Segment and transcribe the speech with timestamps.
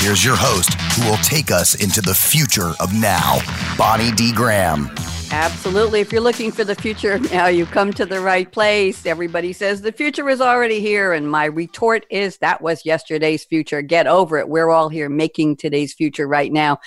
[0.00, 3.38] Here's your host, who will take us into the future of now,
[3.76, 4.32] Bonnie D.
[4.32, 4.90] Graham.
[5.30, 6.00] Absolutely.
[6.00, 9.04] If you're looking for the future now, you've come to the right place.
[9.04, 11.12] Everybody says the future is already here.
[11.12, 13.82] And my retort is that was yesterday's future.
[13.82, 14.48] Get over it.
[14.48, 16.80] We're all here making today's future right now.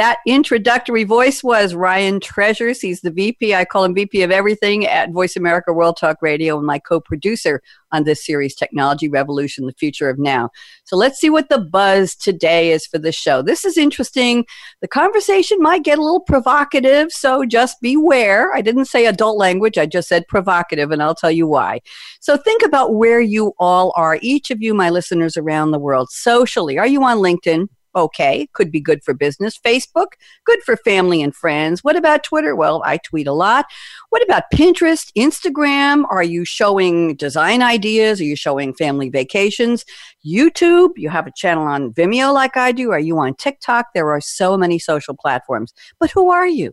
[0.00, 2.80] That introductory voice was Ryan Treasures.
[2.80, 3.54] He's the VP.
[3.54, 7.00] I call him VP of everything at Voice America World Talk Radio and my co
[7.00, 7.60] producer
[7.92, 10.48] on this series, Technology Revolution, the Future of Now.
[10.84, 13.42] So let's see what the buzz today is for the show.
[13.42, 14.46] This is interesting.
[14.80, 18.54] The conversation might get a little provocative, so just beware.
[18.54, 21.82] I didn't say adult language, I just said provocative, and I'll tell you why.
[22.20, 26.08] So think about where you all are, each of you, my listeners around the world,
[26.10, 26.78] socially.
[26.78, 27.68] Are you on LinkedIn?
[27.96, 29.58] Okay, could be good for business.
[29.58, 30.12] Facebook,
[30.44, 31.82] good for family and friends.
[31.82, 32.54] What about Twitter?
[32.54, 33.66] Well, I tweet a lot.
[34.10, 36.04] What about Pinterest, Instagram?
[36.08, 38.20] Are you showing design ideas?
[38.20, 39.84] Are you showing family vacations?
[40.24, 42.92] YouTube, you have a channel on Vimeo like I do.
[42.92, 43.86] Are you on TikTok?
[43.92, 45.74] There are so many social platforms.
[45.98, 46.72] But who are you?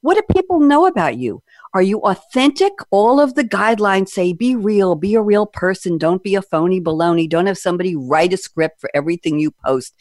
[0.00, 1.42] What do people know about you?
[1.74, 2.72] Are you authentic?
[2.90, 6.80] All of the guidelines say be real, be a real person, don't be a phony
[6.80, 9.94] baloney, don't have somebody write a script for everything you post.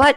[0.00, 0.16] But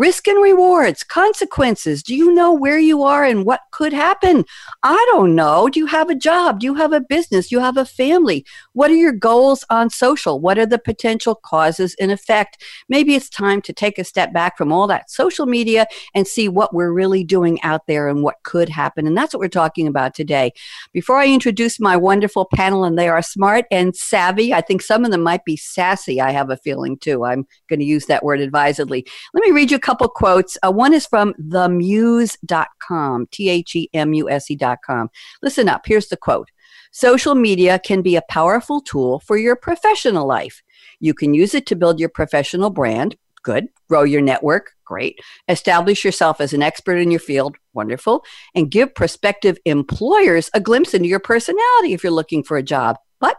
[0.00, 2.02] Risk and rewards, consequences.
[2.02, 4.46] Do you know where you are and what could happen?
[4.82, 5.68] I don't know.
[5.68, 6.60] Do you have a job?
[6.60, 7.48] Do you have a business?
[7.48, 8.46] Do you have a family?
[8.72, 10.40] What are your goals on social?
[10.40, 12.64] What are the potential causes and effect?
[12.88, 16.48] Maybe it's time to take a step back from all that social media and see
[16.48, 19.06] what we're really doing out there and what could happen.
[19.06, 20.52] And that's what we're talking about today.
[20.94, 25.04] Before I introduce my wonderful panel, and they are smart and savvy, I think some
[25.04, 27.26] of them might be sassy, I have a feeling too.
[27.26, 29.06] I'm going to use that word advisedly.
[29.34, 30.56] Let me read you couple quotes.
[30.64, 35.10] Uh, one is from themuse.com, T H E M U S E.com.
[35.42, 35.82] Listen up.
[35.84, 36.48] Here's the quote
[36.92, 40.62] Social media can be a powerful tool for your professional life.
[41.00, 43.16] You can use it to build your professional brand.
[43.42, 43.66] Good.
[43.88, 44.70] Grow your network.
[44.84, 45.18] Great.
[45.48, 47.56] Establish yourself as an expert in your field.
[47.72, 48.24] Wonderful.
[48.54, 52.96] And give prospective employers a glimpse into your personality if you're looking for a job.
[53.18, 53.38] But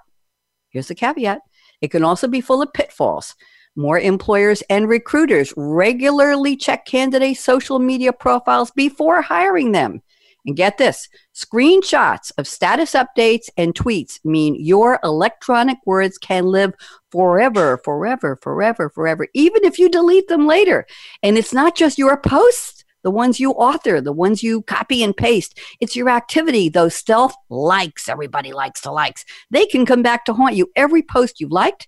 [0.69, 1.39] here's the caveat
[1.79, 3.35] it can also be full of pitfalls.
[3.75, 10.01] More employers and recruiters regularly check candidates' social media profiles before hiring them.
[10.45, 16.73] And get this screenshots of status updates and tweets mean your electronic words can live
[17.11, 20.87] forever, forever, forever, forever, even if you delete them later.
[21.21, 25.15] And it's not just your posts, the ones you author, the ones you copy and
[25.15, 25.59] paste.
[25.79, 28.09] It's your activity, those stealth likes.
[28.09, 29.25] Everybody likes to likes.
[29.49, 30.71] They can come back to haunt you.
[30.75, 31.87] Every post you've liked,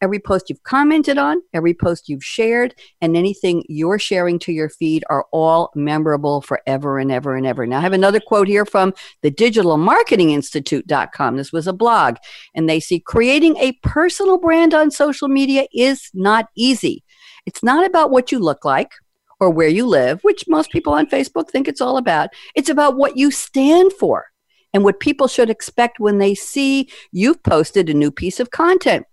[0.00, 4.68] every post you've commented on, every post you've shared, and anything you're sharing to your
[4.68, 7.66] feed are all memorable forever and ever and ever.
[7.66, 11.36] Now, I have another quote here from the Digital Marketing Institute.com.
[11.36, 12.16] This was a blog,
[12.54, 17.02] and they see creating a personal brand on social media is not easy.
[17.46, 18.92] It's not about what you look like
[19.40, 22.30] or where you live, which most people on Facebook think it's all about.
[22.54, 24.26] It's about what you stand for
[24.72, 29.06] and what people should expect when they see you've posted a new piece of content.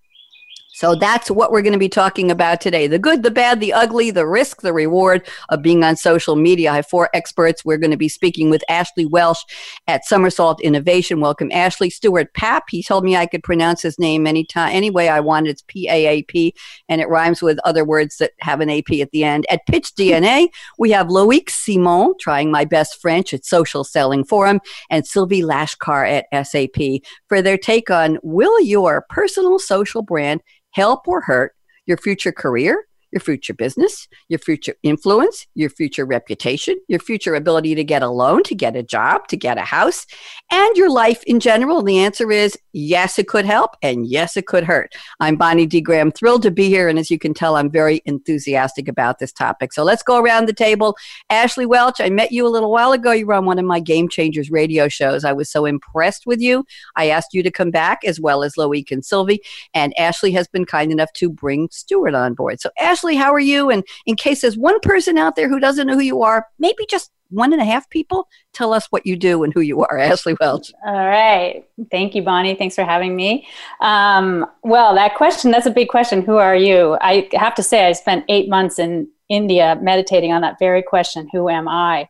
[0.81, 3.71] So that's what we're going to be talking about today the good, the bad, the
[3.71, 6.71] ugly, the risk, the reward of being on social media.
[6.71, 7.63] I have four experts.
[7.63, 9.37] We're going to be speaking with Ashley Welch
[9.85, 11.19] at Somersault Innovation.
[11.19, 11.91] Welcome, Ashley.
[11.91, 12.61] Stuart Paap.
[12.67, 15.51] He told me I could pronounce his name anytime, any way I wanted.
[15.51, 16.55] It's P A A P,
[16.89, 19.45] and it rhymes with other words that have an AP at the end.
[19.51, 20.47] At Pitch DNA,
[20.79, 24.59] we have Loic Simon, trying my best French at Social Selling Forum,
[24.89, 31.07] and Sylvie Lachkar at SAP for their take on Will your personal social brand help
[31.07, 31.55] or hurt
[31.85, 37.75] your future career, your future business, your future influence, your future reputation, your future ability
[37.75, 40.05] to get a loan, to get a job, to get a house,
[40.51, 41.79] and your life in general?
[41.79, 44.93] And the answer is yes, it could help, and yes, it could hurt.
[45.19, 45.81] I'm Bonnie D.
[45.81, 46.87] Graham, thrilled to be here.
[46.87, 49.73] And as you can tell, I'm very enthusiastic about this topic.
[49.73, 50.95] So let's go around the table.
[51.29, 53.11] Ashley Welch, I met you a little while ago.
[53.11, 55.25] You were on one of my Game Changers radio shows.
[55.25, 56.65] I was so impressed with you.
[56.95, 59.41] I asked you to come back, as well as Loic and Sylvie.
[59.73, 62.61] And Ashley has been kind enough to bring Stuart on board.
[62.61, 63.71] So, Ashley, Ashley, how are you?
[63.71, 66.85] And in case there's one person out there who doesn't know who you are, maybe
[66.87, 69.97] just one and a half people, tell us what you do and who you are.
[69.99, 70.71] Ashley Welch.
[70.85, 71.65] All right.
[71.89, 72.53] Thank you, Bonnie.
[72.53, 73.47] Thanks for having me.
[73.79, 76.21] Um, well, that question, that's a big question.
[76.21, 76.95] Who are you?
[77.01, 81.27] I have to say, I spent eight months in India meditating on that very question
[81.31, 82.07] Who am I?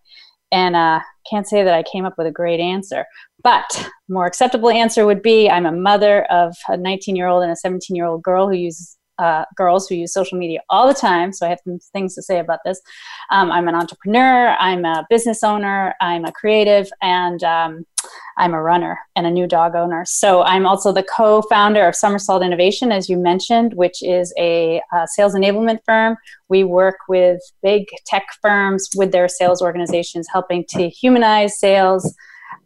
[0.52, 1.00] And uh,
[1.30, 3.06] can't say that I came up with a great answer.
[3.42, 7.52] But more acceptable answer would be I'm a mother of a 19 year old and
[7.52, 10.94] a 17 year old girl who uses uh, girls who use social media all the
[10.94, 11.32] time.
[11.32, 12.82] So I have some things to say about this.
[13.30, 17.86] Um, I'm an entrepreneur, I'm a business owner, I'm a creative, and um,
[18.38, 20.04] I'm a runner and a new dog owner.
[20.06, 24.82] So I'm also the co founder of Somersault Innovation, as you mentioned, which is a,
[24.92, 26.18] a sales enablement firm.
[26.50, 32.16] We work with big tech firms with their sales organizations, helping to humanize sales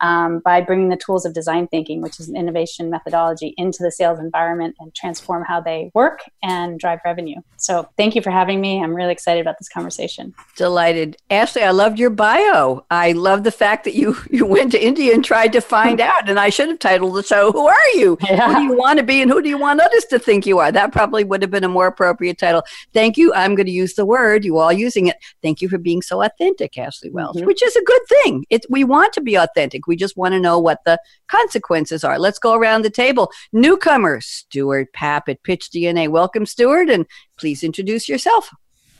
[0.01, 3.91] um, by bringing the tools of design thinking, which is an innovation methodology, into the
[3.91, 7.39] sales environment and transform how they work and drive revenue.
[7.57, 8.83] So, thank you for having me.
[8.83, 10.33] I'm really excited about this conversation.
[10.55, 11.63] Delighted, Ashley.
[11.63, 12.85] I loved your bio.
[12.89, 16.29] I love the fact that you you went to India and tried to find out.
[16.29, 18.17] And I should have titled the show "Who Are You?
[18.23, 18.47] Yeah.
[18.47, 20.59] Who do you want to be, and who do you want others to think you
[20.59, 22.63] are?" That probably would have been a more appropriate title.
[22.93, 23.33] Thank you.
[23.33, 25.17] I'm going to use the word you all using it.
[25.41, 27.45] Thank you for being so authentic, Ashley Welch, mm-hmm.
[27.45, 28.45] which is a good thing.
[28.49, 29.74] It we want to be authentic.
[29.87, 32.19] We just want to know what the consequences are.
[32.19, 33.31] Let's go around the table.
[33.53, 36.09] Newcomer, Stuart Paap at Pitch DNA.
[36.09, 37.05] Welcome, Stuart, and
[37.37, 38.49] please introduce yourself.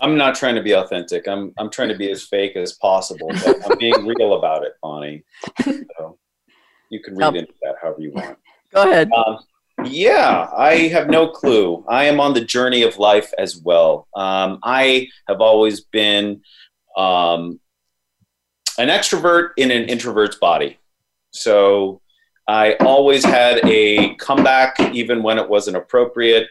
[0.01, 1.27] I'm not trying to be authentic.
[1.27, 4.73] I'm I'm trying to be as fake as possible, but I'm being real about it,
[4.81, 5.23] Bonnie.
[5.63, 6.17] So
[6.89, 8.37] you can read into that however you want.
[8.71, 9.09] Go ahead.
[9.13, 9.39] Um,
[9.85, 11.85] yeah, I have no clue.
[11.87, 14.07] I am on the journey of life as well.
[14.15, 16.41] Um, I have always been
[16.97, 17.59] um,
[18.77, 20.77] an extrovert in an introvert's body.
[21.31, 22.01] So
[22.47, 26.47] I always had a comeback, even when it wasn't appropriate.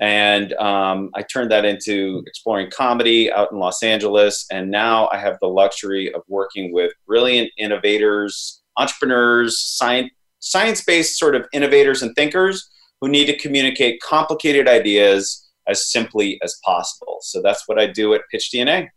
[0.00, 4.46] And um, I turned that into exploring comedy out in Los Angeles.
[4.50, 11.34] And now I have the luxury of working with brilliant innovators, entrepreneurs, science, science-based sort
[11.34, 12.70] of innovators and thinkers
[13.00, 17.18] who need to communicate complicated ideas as simply as possible.
[17.22, 18.88] So that's what I do at Pitch DNA.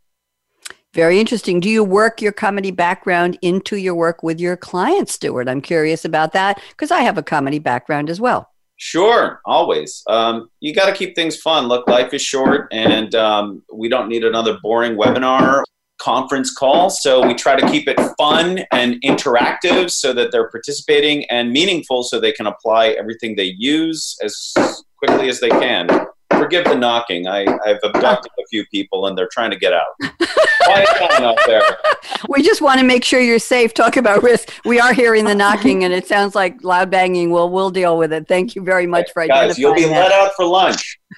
[0.98, 1.60] Very interesting.
[1.60, 5.48] Do you work your comedy background into your work with your clients, Stuart?
[5.48, 8.50] I'm curious about that because I have a comedy background as well.
[8.78, 10.02] Sure, always.
[10.08, 11.68] Um, you got to keep things fun.
[11.68, 15.62] Look, life is short, and um, we don't need another boring webinar
[16.02, 16.90] conference call.
[16.90, 22.02] So we try to keep it fun and interactive so that they're participating and meaningful
[22.02, 24.52] so they can apply everything they use as
[24.98, 27.28] quickly as they can forgive the knocking.
[27.28, 29.88] I, I've abducted a few people and they're trying to get out.
[30.64, 30.88] Quiet
[31.22, 31.62] out there.
[32.30, 33.74] We just want to make sure you're safe.
[33.74, 34.52] Talk about risk.
[34.66, 37.32] We are hearing the knocking and it sounds like loud banging.
[37.32, 38.28] Well, we'll deal with it.
[38.28, 40.10] Thank you very much for identifying Guys, you'll be that.
[40.10, 41.00] let out for lunch.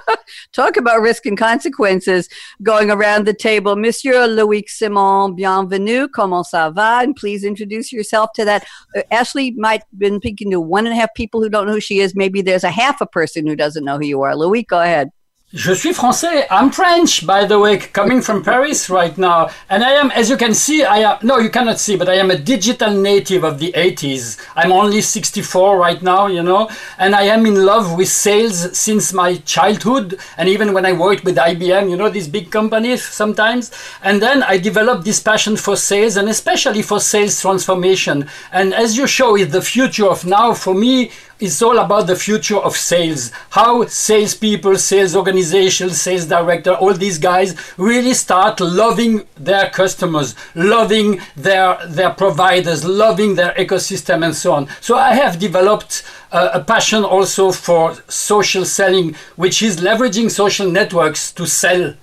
[0.52, 2.28] Talk about risk and consequences
[2.62, 3.76] going around the table.
[3.76, 6.08] Monsieur Loic Simon, bienvenue.
[6.08, 7.00] Comment ça va?
[7.02, 8.66] And please introduce yourself to that.
[8.96, 11.80] Uh, Ashley might been speaking to one and a half people who don't know who
[11.80, 12.14] she is.
[12.14, 14.32] Maybe there's a half a person who doesn't know who you are.
[14.32, 15.10] Loic, go ahead.
[15.54, 16.46] Je suis français.
[16.50, 19.50] I'm French, by the way, coming from Paris right now.
[19.68, 22.14] And I am, as you can see, I am, no, you cannot see, but I
[22.14, 24.40] am a digital native of the 80s.
[24.56, 29.12] I'm only 64 right now, you know, and I am in love with sales since
[29.12, 30.18] my childhood.
[30.38, 33.72] And even when I worked with IBM, you know, these big companies sometimes.
[34.02, 38.26] And then I developed this passion for sales and especially for sales transformation.
[38.52, 40.54] And as you show, is the future of now.
[40.54, 41.10] For me,
[41.42, 43.32] it's all about the future of sales.
[43.50, 51.20] How salespeople, sales organizations, sales director, all these guys really start loving their customers, loving
[51.36, 54.68] their their providers, loving their ecosystem, and so on.
[54.80, 60.70] So I have developed uh, a passion also for social selling, which is leveraging social
[60.70, 61.94] networks to sell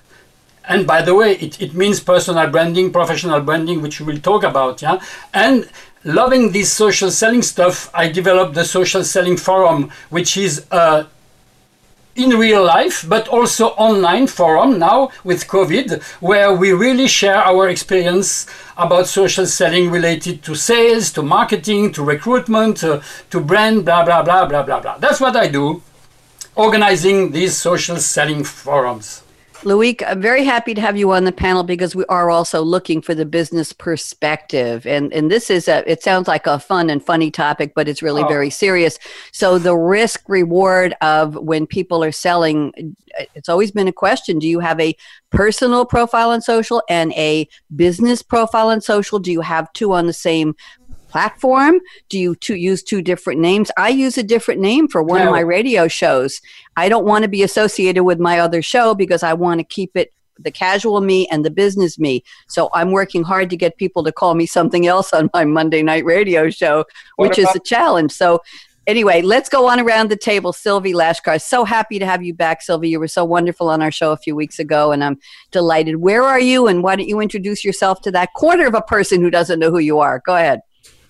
[0.70, 4.44] and by the way, it, it means personal branding, professional branding, which we will talk
[4.44, 4.84] about.
[4.84, 5.02] Yeah.
[5.34, 5.68] And
[6.04, 11.08] loving this social selling stuff, I developed the Social Selling Forum, which is a
[12.16, 17.70] in real life, but also online forum now with COVID, where we really share our
[17.70, 18.46] experience
[18.78, 24.22] about social selling related to sales, to marketing, to recruitment, uh, to brand, blah, blah,
[24.22, 24.98] blah, blah, blah, blah.
[24.98, 25.82] That's what I do,
[26.56, 29.24] organizing these social selling forums.
[29.64, 33.02] Loic, I'm very happy to have you on the panel because we are also looking
[33.02, 34.88] for the business perspective.
[34.88, 38.02] And, and this is a, it sounds like a fun and funny topic, but it's
[38.02, 38.28] really oh.
[38.28, 38.98] very serious.
[39.34, 42.96] So the risk reward of when people are selling,
[43.36, 44.40] it's always been a question.
[44.40, 44.96] Do you have a
[45.30, 49.20] personal profile on social and a business profile on social?
[49.20, 50.56] Do you have two on the same
[51.10, 51.80] platform?
[52.08, 53.72] Do you to use two different names?
[53.78, 55.28] I use a different name for one no.
[55.28, 56.42] of my radio shows.
[56.78, 59.96] I don't want to be associated with my other show because I want to keep
[59.96, 62.24] it the casual me and the business me.
[62.48, 65.84] So I'm working hard to get people to call me something else on my Monday
[65.84, 66.86] night radio show,
[67.18, 68.14] which is a challenge.
[68.14, 68.40] So
[68.90, 70.52] Anyway, let's go on around the table.
[70.52, 72.90] Sylvie Lachkar, so happy to have you back, Sylvie.
[72.90, 75.20] You were so wonderful on our show a few weeks ago, and I'm
[75.52, 75.98] delighted.
[75.98, 79.22] Where are you, and why don't you introduce yourself to that quarter of a person
[79.22, 80.24] who doesn't know who you are?
[80.26, 80.62] Go ahead.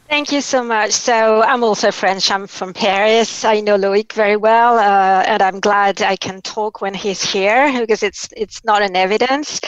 [0.09, 0.91] Thank you so much.
[0.91, 2.31] So I'm also French.
[2.31, 3.45] I'm from Paris.
[3.45, 7.71] I know Loic very well, uh, and I'm glad I can talk when he's here
[7.79, 9.61] because it's it's not an evidence.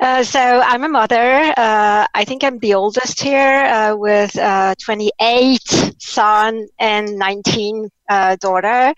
[0.00, 1.52] Uh, so I'm a mother.
[1.56, 8.36] Uh, I think I'm the oldest here uh, with uh, 28 son and 19 uh,
[8.36, 8.94] daughter.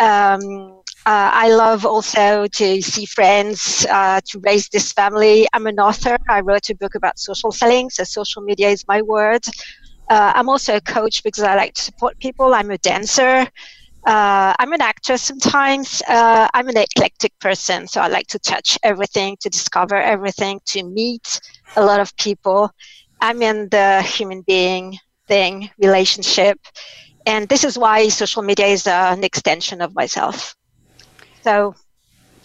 [0.00, 5.46] Um, uh, I love also to see friends, uh, to raise this family.
[5.52, 6.16] I'm an author.
[6.28, 9.42] I wrote a book about social selling, so social media is my word.
[10.08, 12.54] Uh, I'm also a coach because I like to support people.
[12.54, 13.46] I'm a dancer.
[14.06, 16.02] Uh, I'm an actor sometimes.
[16.08, 20.82] Uh, I'm an eclectic person, so I like to touch everything, to discover everything, to
[20.82, 21.40] meet
[21.76, 22.70] a lot of people.
[23.20, 26.58] I'm in the human being thing, relationship.
[27.26, 30.54] And this is why social media is an extension of myself.
[31.42, 31.74] So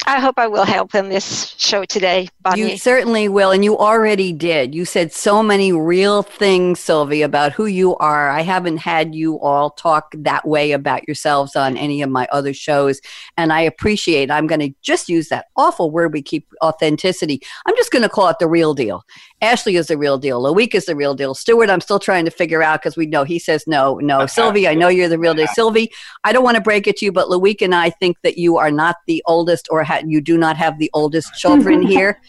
[0.10, 2.72] I hope I will help in this show today, Bonnie.
[2.72, 4.74] You certainly will, and you already did.
[4.74, 8.28] You said so many real things, Sylvie, about who you are.
[8.28, 12.56] I haven't had you all talk that way about yourselves on any of my other
[12.56, 13.02] shows,
[13.38, 14.32] and I appreciate.
[14.32, 17.40] I'm going to just use that awful word we keep, authenticity.
[17.68, 19.04] I'm just going to call it the real deal.
[19.42, 20.42] Ashley is the real deal.
[20.42, 21.34] Loic is the real deal.
[21.34, 24.26] Stuart, I'm still trying to figure out because we know he says no, no.
[24.28, 25.48] Sylvie, I know you're the real deal.
[25.48, 25.92] Sylvie,
[26.24, 28.58] I don't want to break it to you, but Loic and I think that you
[28.58, 32.20] are not the oldest or ha- you do not have the oldest children here.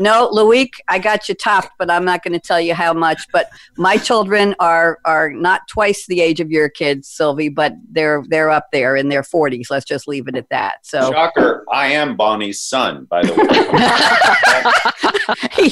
[0.00, 3.26] No, Loic, I got you topped, but I'm not going to tell you how much.
[3.32, 8.24] But my children are are not twice the age of your kids, Sylvie, but they're
[8.28, 9.66] they're up there in their 40s.
[9.70, 10.86] Let's just leave it at that.
[10.86, 13.44] So Shocker, I am Bonnie's son, by the way.
[15.52, 15.68] he,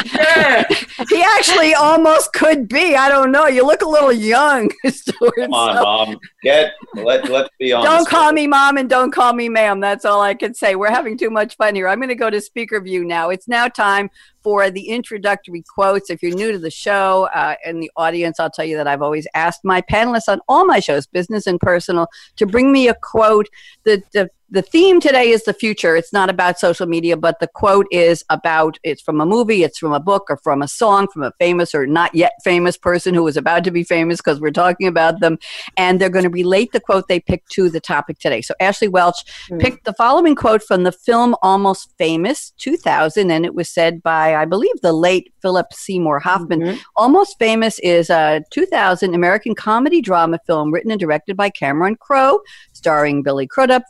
[1.17, 2.97] he, actually almost could be.
[2.97, 3.47] I don't know.
[3.47, 5.35] You look a little young, Stuart.
[5.39, 5.83] Come on, so.
[5.83, 6.21] mom.
[6.43, 7.91] Get let let's be honest.
[7.91, 9.81] Don't call me mom and don't call me ma'am.
[9.81, 10.75] That's all I can say.
[10.75, 11.89] We're having too much fun here.
[11.89, 13.31] I'm going to go to speaker view now.
[13.31, 14.11] It's now time
[14.43, 16.11] for the introductory quotes.
[16.11, 19.03] If you're new to the show uh, in the audience, I'll tell you that I've
[19.03, 22.95] always asked my panelists on all my shows, business and personal, to bring me a
[22.95, 23.49] quote
[23.85, 25.95] that, that the theme today is the future.
[25.95, 29.79] It's not about social media, but the quote is about it's from a movie, it's
[29.79, 33.15] from a book, or from a song from a famous or not yet famous person
[33.15, 35.39] who is about to be famous because we're talking about them.
[35.77, 38.41] And they're going to relate the quote they picked to the topic today.
[38.41, 39.61] So Ashley Welch mm.
[39.61, 44.35] picked the following quote from the film Almost Famous 2000, and it was said by,
[44.35, 46.61] I believe, the late Philip Seymour Hoffman.
[46.61, 46.79] Mm-hmm.
[46.97, 52.41] Almost Famous is a 2000 American comedy drama film written and directed by Cameron Crowe,
[52.73, 53.83] starring Billy Crudup,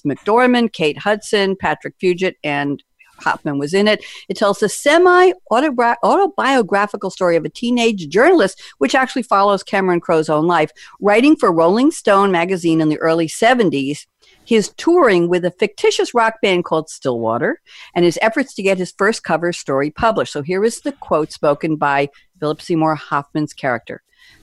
[0.00, 2.82] Frances McDormand, Kate Hudson, Patrick Fugit, and
[3.20, 4.04] Hoffman was in it.
[4.28, 10.28] It tells the semi autobiographical story of a teenage journalist, which actually follows Cameron Crowe's
[10.28, 10.70] own life.
[11.00, 14.06] Writing for Rolling Stone magazine in the early 70s,
[14.44, 17.62] His touring with a fictitious rock band called Stillwater
[17.94, 20.34] and his efforts to get his first cover story published.
[20.34, 24.02] So here is the quote spoken by Philip Seymour Hoffman's character.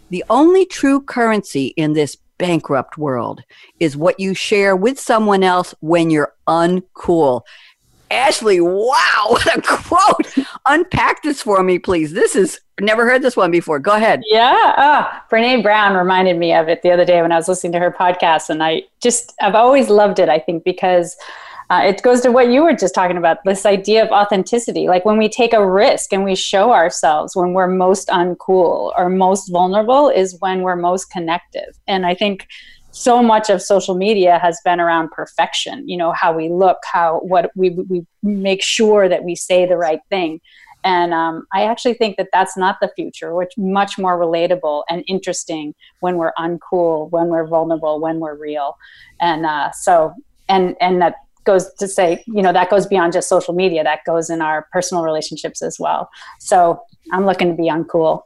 [0.10, 3.42] The only true currency in this bankrupt world
[3.80, 7.44] is what you share with someone else when you're uncool.
[8.12, 10.48] Ashley, wow, what a quote.
[10.66, 12.12] Unpack this for me, please.
[12.12, 13.80] This is never heard this one before.
[13.80, 14.24] Go ahead.
[14.26, 14.74] Yeah.
[14.78, 17.80] Oh, Brene Brown reminded me of it the other day when I was listening to
[17.80, 18.50] her podcast.
[18.50, 21.16] And I just, I've always loved it, I think, because
[21.74, 24.88] uh, it goes to what you were just talking about this idea of authenticity.
[24.88, 29.10] Like when we take a risk and we show ourselves when we're most uncool or
[29.10, 31.75] most vulnerable is when we're most connective.
[31.88, 32.48] And I think
[32.92, 37.22] so much of social media has been around perfection you know how we look how
[37.22, 40.39] what we we make sure that we say the right thing
[40.84, 45.03] and um, i actually think that that's not the future which much more relatable and
[45.08, 48.77] interesting when we're uncool when we're vulnerable when we're real
[49.20, 50.13] and uh, so
[50.48, 53.84] and and that goes to say, you know, that goes beyond just social media.
[53.84, 56.10] That goes in our personal relationships as well.
[56.40, 56.82] So
[57.12, 58.24] I'm looking to be uncool.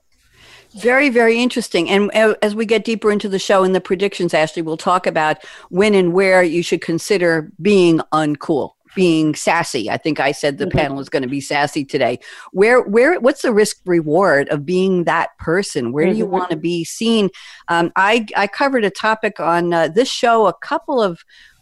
[0.75, 1.89] Very, very interesting.
[1.89, 5.37] And as we get deeper into the show and the predictions, Ashley, we'll talk about
[5.69, 9.91] when and where you should consider being uncool being sassy.
[9.91, 10.77] I think I said the mm-hmm.
[10.77, 12.17] panel is going to be sassy today.
[12.51, 15.91] Where, where, what's the risk reward of being that person?
[15.91, 16.13] Where mm-hmm.
[16.13, 16.33] do you mm-hmm.
[16.33, 17.29] want to be seen?
[17.67, 21.19] Um, I, I covered a topic on uh, this show a couple of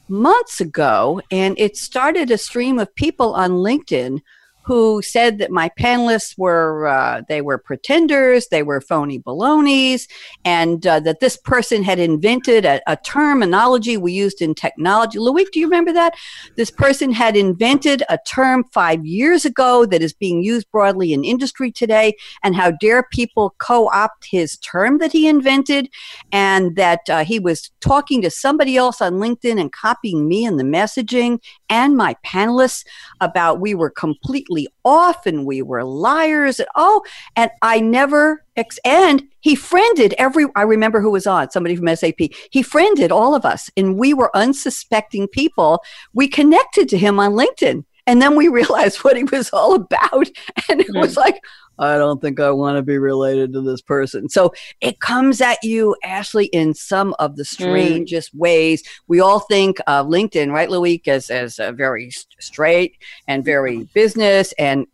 [0.08, 4.22] months ago, and it started a stream of people on LinkedIn
[4.65, 10.07] who said that my panelists were uh, they were pretenders, they were phony balonies,
[10.43, 15.19] and uh, that this person had invented a, a, terminology we used in technology.
[15.19, 16.15] Louis, do you remember that?
[16.55, 21.24] This person had invented a term five years ago that is being used broadly in
[21.24, 25.89] industry today, and how dare people co-opt his term that he invented,
[26.31, 30.57] and that uh, he was talking to somebody else on LinkedIn and copying me in
[30.57, 32.86] the messaging and my panelists
[33.22, 36.60] about we were completely off and we were liars.
[36.60, 37.01] And, oh,
[37.36, 41.93] and I never, ex- and he friended every, I remember who was on, somebody from
[41.95, 42.19] SAP.
[42.51, 45.84] He friended all of us and we were unsuspecting people.
[46.13, 47.84] We connected to him on LinkedIn.
[48.07, 50.29] And then we realized what he was all about.
[50.69, 51.22] And it was hmm.
[51.22, 51.41] like,
[51.79, 54.29] I don't think I want to be related to this person.
[54.29, 57.48] So it comes at you, Ashley, in some of the mm.
[57.48, 58.39] strangest mm.
[58.39, 58.84] ways.
[59.08, 64.53] We all think of LinkedIn, right, Louis, as, as a very straight and very business
[64.58, 64.88] and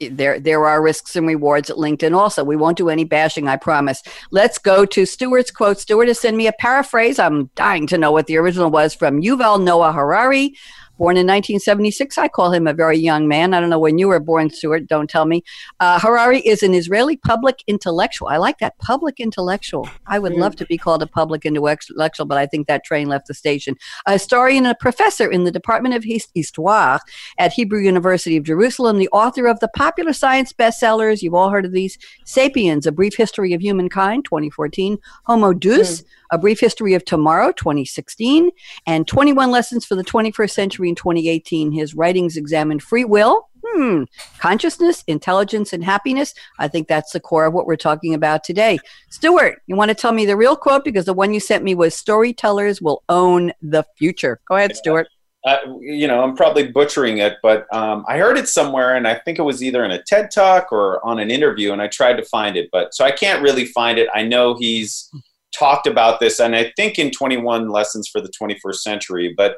[0.00, 2.42] there there are risks and rewards at LinkedIn also.
[2.42, 4.02] We won't do any bashing, I promise.
[4.30, 5.78] Let's go to Stuart's quote.
[5.78, 7.18] Stuart has sent me a paraphrase.
[7.18, 10.56] I'm dying to know what the original was from Yuval Noah Harari
[11.00, 12.18] born in 1976.
[12.18, 13.54] I call him a very young man.
[13.54, 14.86] I don't know when you were born, Stuart.
[14.86, 15.42] Don't tell me.
[15.80, 18.28] Uh, Harari is an Israeli public intellectual.
[18.28, 19.88] I like that public intellectual.
[20.06, 23.28] I would love to be called a public intellectual, but I think that train left
[23.28, 23.76] the station.
[24.04, 27.00] A historian and a professor in the Department of Histoire
[27.38, 31.22] at Hebrew University of Jerusalem, the author of the popular science bestsellers.
[31.22, 36.04] You've all heard of these Sapiens, A Brief History of Humankind, 2014, Homo Deus, mm.
[36.32, 38.50] A Brief History of Tomorrow, 2016,
[38.86, 41.72] and 21 Lessons for the 21st Century in 2018.
[41.72, 44.04] His writings examine free will, hmm,
[44.38, 46.34] consciousness, intelligence, and happiness.
[46.58, 48.78] I think that's the core of what we're talking about today.
[49.08, 50.84] Stuart, you want to tell me the real quote?
[50.84, 54.40] Because the one you sent me was Storytellers will own the future.
[54.46, 55.08] Go ahead, Stuart.
[55.46, 59.14] Uh, you know, I'm probably butchering it, but um, I heard it somewhere, and I
[59.14, 62.16] think it was either in a TED talk or on an interview, and I tried
[62.16, 64.10] to find it, but so I can't really find it.
[64.14, 65.10] I know he's
[65.56, 69.34] talked about this, and I think in 21 Lessons for the 21st Century.
[69.34, 69.56] But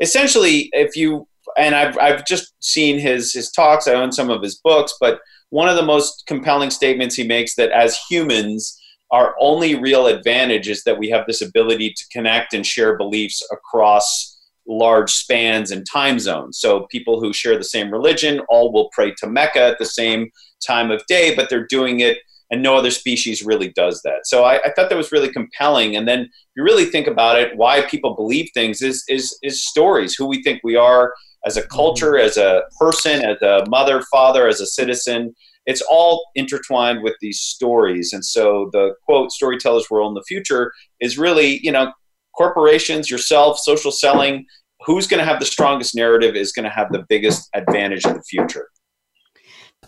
[0.00, 3.86] essentially, if you and I've I've just seen his his talks.
[3.86, 5.20] I own some of his books, but
[5.50, 10.68] one of the most compelling statements he makes that as humans, our only real advantage
[10.68, 14.32] is that we have this ability to connect and share beliefs across
[14.66, 16.58] large spans and time zones.
[16.58, 20.30] So people who share the same religion all will pray to Mecca at the same
[20.66, 22.18] time of day, but they're doing it
[22.54, 24.28] and no other species really does that.
[24.28, 25.96] So I, I, thought that was really compelling.
[25.96, 30.14] And then you really think about it, why people believe things is is is stories,
[30.14, 31.12] who we think we are
[31.44, 31.76] as a mm-hmm.
[31.76, 35.34] culture, as a person, as a mother, father, as a citizen.
[35.66, 38.12] It's all intertwined with these stories.
[38.12, 41.92] And so the quote, storytellers will in the future is really, you know,
[42.36, 44.46] corporations, yourself, social selling,
[44.86, 48.14] who's going to have the strongest narrative is going to have the biggest advantage in
[48.14, 48.68] the future.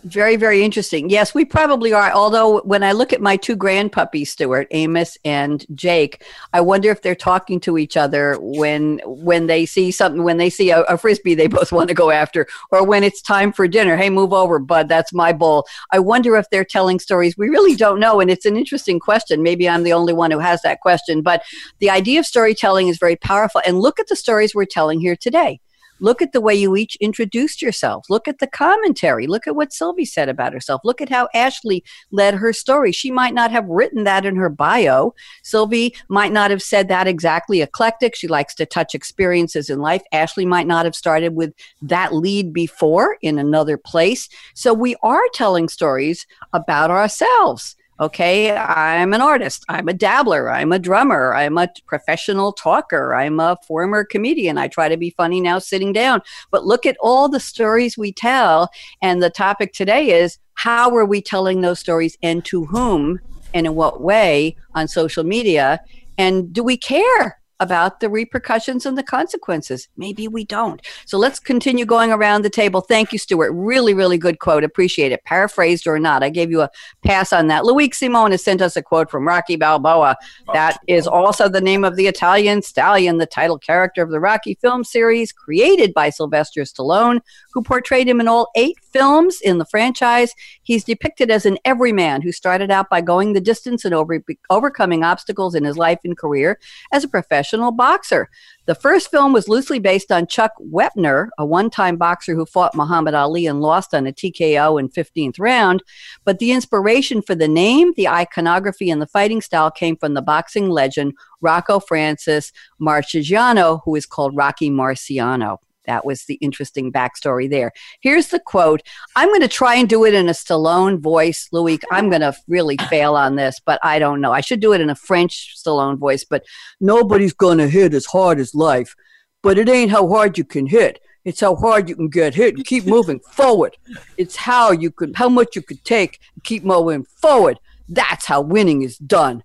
[0.07, 1.09] Very, very interesting.
[1.09, 2.11] Yes, we probably are.
[2.13, 6.89] Although, when I look at my two grand puppies, Stuart, Amos and Jake, I wonder
[6.91, 10.83] if they're talking to each other when when they see something, when they see a,
[10.83, 13.97] a frisbee they both want to go after, or when it's time for dinner.
[13.97, 14.87] Hey, move over, bud.
[14.87, 15.65] That's my bowl.
[15.91, 17.37] I wonder if they're telling stories.
[17.37, 19.43] We really don't know, and it's an interesting question.
[19.43, 21.43] Maybe I'm the only one who has that question, but
[21.79, 23.61] the idea of storytelling is very powerful.
[23.67, 25.59] And look at the stories we're telling here today.
[25.99, 28.09] Look at the way you each introduced yourselves.
[28.09, 29.27] Look at the commentary.
[29.27, 30.81] Look at what Sylvie said about herself.
[30.83, 32.91] Look at how Ashley led her story.
[32.91, 35.13] She might not have written that in her bio.
[35.43, 38.15] Sylvie might not have said that exactly eclectic.
[38.15, 40.03] She likes to touch experiences in life.
[40.11, 44.29] Ashley might not have started with that lead before in another place.
[44.53, 47.75] So we are telling stories about ourselves.
[47.99, 49.65] Okay, I'm an artist.
[49.69, 50.51] I'm a dabbler.
[50.51, 51.33] I'm a drummer.
[51.33, 53.15] I'm a professional talker.
[53.15, 54.59] I'm a former comedian.
[54.59, 56.21] I try to be funny now sitting down.
[56.51, 58.69] But look at all the stories we tell.
[59.01, 63.19] And the topic today is how are we telling those stories and to whom
[63.55, 65.79] and in what way on social media?
[66.19, 67.39] And do we care?
[67.59, 69.87] About the repercussions and the consequences.
[69.97, 70.85] Maybe we don't.
[71.05, 72.81] So let's continue going around the table.
[72.81, 73.51] Thank you, Stuart.
[73.51, 74.63] Really, really good quote.
[74.63, 75.23] Appreciate it.
[75.23, 76.69] Paraphrased or not, I gave you a
[77.03, 77.65] pass on that.
[77.65, 80.17] Luis Simone has sent us a quote from Rocky Balboa.
[80.53, 84.55] That is also the name of the Italian stallion, the title character of the Rocky
[84.61, 87.21] film series created by Sylvester Stallone,
[87.53, 90.33] who portrayed him in all eight films in the franchise.
[90.61, 95.03] He's depicted as an everyman who started out by going the distance and over, overcoming
[95.03, 96.59] obstacles in his life and career
[96.91, 98.29] as a professional boxer.
[98.65, 102.75] The first film was loosely based on Chuck Wepner, a one time boxer who fought
[102.75, 105.83] Muhammad Ali and lost on a TKO in 15th round.
[106.25, 110.21] But the inspiration for the name, the iconography, and the fighting style came from the
[110.21, 117.49] boxing legend Rocco Francis Marciano, who is called Rocky Marciano That was the interesting backstory
[117.49, 117.71] there.
[118.01, 118.81] Here's the quote.
[119.15, 121.79] I'm going to try and do it in a Stallone voice, Louis.
[121.91, 124.31] I'm going to really fail on this, but I don't know.
[124.31, 126.43] I should do it in a French Stallone voice, but
[126.79, 128.93] nobody's going to hit as hard as life.
[129.41, 130.99] But it ain't how hard you can hit.
[131.23, 133.75] It's how hard you can get hit and keep moving forward.
[134.17, 137.59] It's how you could, how much you could take and keep moving forward.
[137.89, 139.43] That's how winning is done.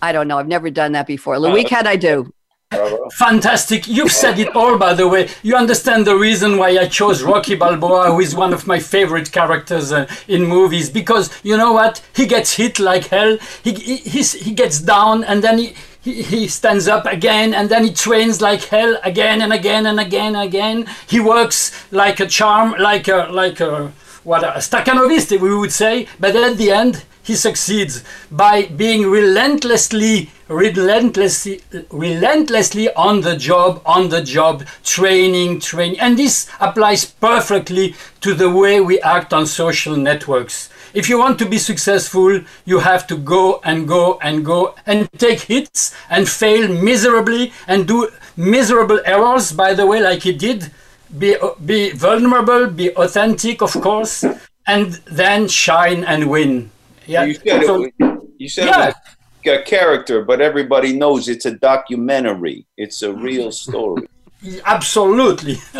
[0.00, 0.38] I don't know.
[0.38, 1.36] I've never done that before.
[1.36, 2.32] Uh, Louis, how'd I do?
[3.18, 3.86] Fantastic.
[3.86, 5.28] You've said it all, by the way.
[5.42, 9.30] You understand the reason why I chose Rocky Balboa, who is one of my favorite
[9.30, 12.02] characters uh, in movies, because you know what?
[12.14, 13.38] He gets hit like hell.
[13.62, 17.84] He, he, he gets down and then he, he, he stands up again and then
[17.84, 20.86] he trains like hell again and again and again and again.
[21.06, 23.92] He works like a charm, like a, like a,
[24.24, 30.30] what, a Stakhanovist, we would say, but at the end, he succeeds by being relentlessly
[30.48, 35.98] relentlessly relentlessly on the job on the job training training.
[36.00, 40.68] And this applies perfectly to the way we act on social networks.
[40.94, 45.08] If you want to be successful you have to go and go and go and
[45.18, 50.70] take hits and fail miserably and do miserable errors by the way like he did
[51.18, 54.24] be be vulnerable be authentic of course
[54.66, 56.70] and then shine and win
[57.06, 57.24] yeah.
[57.24, 57.94] You said so, it.
[58.38, 58.88] You said yeah.
[58.88, 58.94] it
[59.44, 62.66] was a character, but everybody knows it's a documentary.
[62.76, 64.08] It's a real story.
[64.64, 65.54] Absolutely.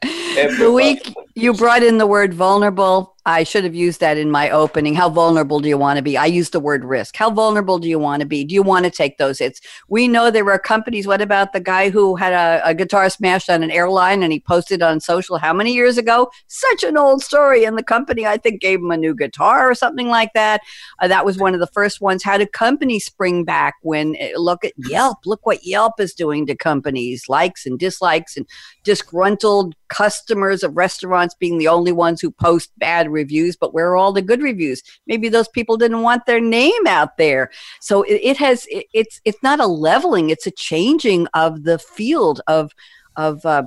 [0.00, 3.16] the week you brought in the word vulnerable.
[3.28, 4.94] I should have used that in my opening.
[4.94, 6.16] How vulnerable do you want to be?
[6.16, 7.14] I used the word risk.
[7.14, 8.42] How vulnerable do you want to be?
[8.42, 9.60] Do you want to take those hits?
[9.86, 11.06] We know there are companies.
[11.06, 14.40] What about the guy who had a, a guitar smashed on an airline and he
[14.40, 16.30] posted on social how many years ago?
[16.46, 17.64] Such an old story.
[17.64, 20.62] And the company, I think, gave him a new guitar or something like that.
[20.98, 22.22] Uh, that was one of the first ones.
[22.22, 25.18] How did companies spring back when eh, look at Yelp?
[25.26, 28.46] Look what Yelp is doing to companies, likes and dislikes and
[28.84, 33.96] disgruntled customers of restaurants being the only ones who post bad reviews, but where are
[33.96, 34.82] all the good reviews?
[35.06, 37.50] Maybe those people didn't want their name out there.
[37.80, 41.78] So it, it has it, it's it's not a leveling; it's a changing of the
[41.78, 42.72] field of
[43.16, 43.64] of uh,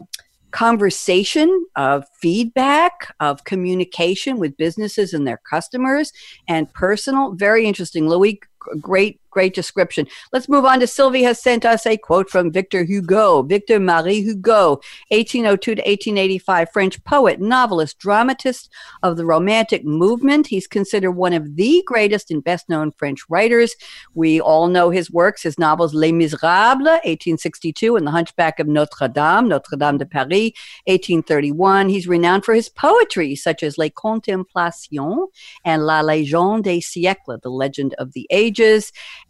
[0.51, 6.11] conversation, of feedback, of communication with businesses and their customers,
[6.47, 7.33] and personal.
[7.33, 8.39] Very interesting, Louis.
[8.79, 10.07] Great Great description.
[10.33, 13.43] Let's move on to Sylvie has sent us a quote from Victor Hugo.
[13.43, 18.69] Victor Marie Hugo, 1802 to 1885, French poet, novelist, dramatist
[19.03, 20.47] of the Romantic movement.
[20.47, 23.73] He's considered one of the greatest and best known French writers.
[24.15, 29.07] We all know his works, his novels Les Miserables, 1862, and The Hunchback of Notre
[29.07, 30.51] Dame, Notre Dame de Paris,
[30.87, 31.87] 1831.
[31.87, 35.29] He's renowned for his poetry, such as Les Contemplations
[35.63, 38.27] and La Légende des siècles, The Legend of the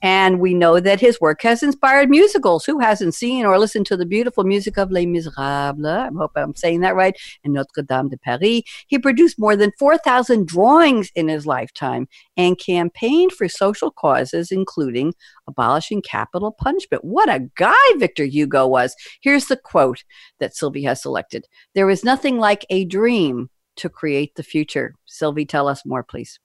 [0.01, 2.65] And we know that his work has inspired musicals.
[2.65, 5.85] Who hasn't seen or listened to the beautiful music of Les Miserables?
[5.85, 7.15] I hope I'm saying that right.
[7.43, 8.63] And Notre Dame de Paris.
[8.87, 12.07] He produced more than 4,000 drawings in his lifetime
[12.37, 15.13] and campaigned for social causes, including
[15.47, 17.03] abolishing capital punishment.
[17.03, 18.95] What a guy Victor Hugo was.
[19.21, 20.03] Here's the quote
[20.39, 24.95] that Sylvie has selected There is nothing like a dream to create the future.
[25.05, 26.39] Sylvie, tell us more, please.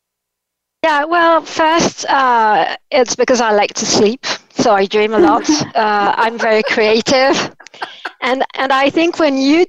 [0.87, 5.49] Yeah, well, first, uh, it's because I like to sleep, so I dream a lot.
[5.75, 7.37] Uh, I'm very creative,
[8.22, 9.64] and and I think when you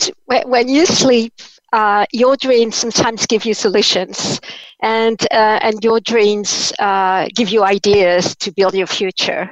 [0.46, 1.34] when you sleep,
[1.74, 4.40] uh, your dreams sometimes give you solutions,
[4.82, 9.52] and uh, and your dreams uh, give you ideas to build your future.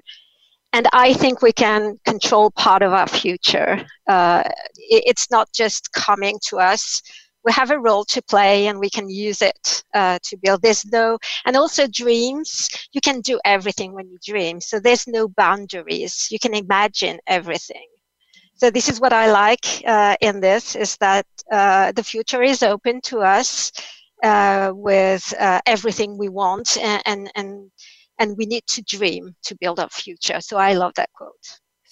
[0.73, 3.86] And I think we can control part of our future.
[4.08, 4.43] Uh,
[4.78, 7.01] it's not just coming to us
[7.46, 10.62] we have a role to play and we can use it uh, to build.
[10.62, 14.60] This though and also dreams you can do everything when you dream.
[14.62, 16.28] So there's no boundaries.
[16.32, 17.88] You can imagine everything.
[18.56, 22.64] So this is what i like uh, in this is that uh, the future is
[22.64, 23.72] open to us
[24.24, 27.72] uh, with uh, everything we want and, and and
[28.20, 30.40] and we need to dream to build our future.
[30.42, 31.48] So i love that quote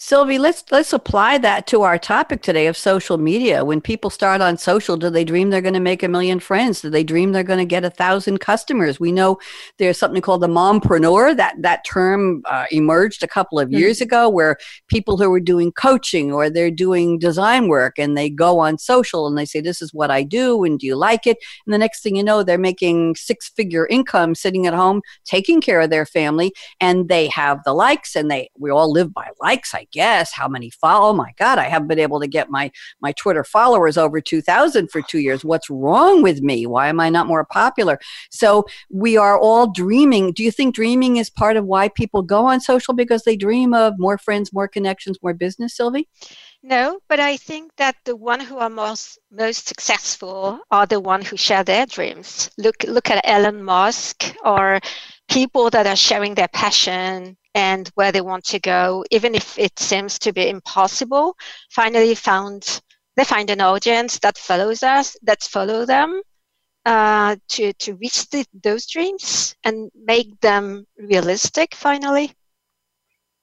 [0.05, 3.63] Sylvie, let's let's apply that to our topic today of social media.
[3.63, 6.81] When people start on social, do they dream they're going to make a million friends?
[6.81, 8.99] Do they dream they're going to get a thousand customers?
[8.99, 9.39] We know
[9.79, 11.37] there's something called the mompreneur.
[11.37, 14.03] That that term uh, emerged a couple of years mm-hmm.
[14.03, 14.57] ago, where
[14.89, 19.25] people who are doing coaching or they're doing design work and they go on social
[19.25, 21.37] and they say, "This is what I do," and do you like it?
[21.65, 25.79] And the next thing you know, they're making six-figure income sitting at home, taking care
[25.79, 29.73] of their family, and they have the likes, and they we all live by likes.
[29.73, 31.11] I guess how many follow.
[31.11, 34.41] Oh my God, I haven't been able to get my my Twitter followers over two
[34.41, 35.45] thousand for two years.
[35.45, 36.65] What's wrong with me?
[36.65, 37.99] Why am I not more popular?
[38.31, 40.33] So we are all dreaming.
[40.33, 43.73] Do you think dreaming is part of why people go on social because they dream
[43.73, 46.09] of more friends, more connections, more business, Sylvie?
[46.65, 51.21] No, but I think that the one who are most most successful are the one
[51.21, 52.49] who share their dreams.
[52.57, 54.79] Look look at Elon Musk or
[55.29, 59.77] people that are sharing their passion and where they want to go, even if it
[59.79, 61.35] seems to be impossible.
[61.69, 62.81] Finally, found
[63.15, 66.21] they find an audience that follows us, that follow them,
[66.85, 71.75] uh, to to reach the, those dreams and make them realistic.
[71.75, 72.33] Finally.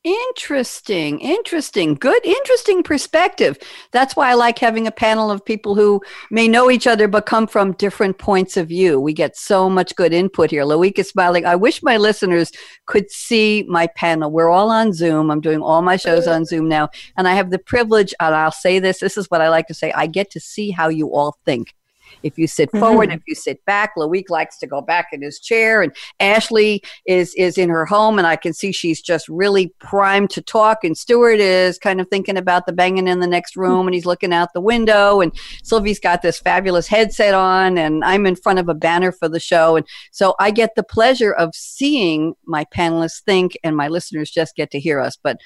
[0.02, 3.58] Interesting, interesting, good, interesting perspective.
[3.92, 7.26] That's why I like having a panel of people who may know each other but
[7.26, 8.98] come from different points of view.
[8.98, 10.62] We get so much good input here.
[10.62, 11.44] Loic is smiling.
[11.44, 12.50] I wish my listeners
[12.86, 14.30] could see my panel.
[14.30, 15.30] We're all on Zoom.
[15.30, 18.52] I'm doing all my shows on Zoom now, and I have the privilege, and I'll
[18.52, 21.12] say this this is what I like to say I get to see how you
[21.12, 21.74] all think.
[22.22, 23.18] If you sit forward, mm-hmm.
[23.18, 27.34] if you sit back, Loic likes to go back in his chair, and Ashley is
[27.34, 30.84] is in her home, and I can see she's just really primed to talk.
[30.84, 34.06] And Stuart is kind of thinking about the banging in the next room, and he's
[34.06, 35.20] looking out the window.
[35.20, 39.28] And Sylvie's got this fabulous headset on, and I'm in front of a banner for
[39.28, 43.88] the show, and so I get the pleasure of seeing my panelists think, and my
[43.88, 45.16] listeners just get to hear us.
[45.22, 45.38] But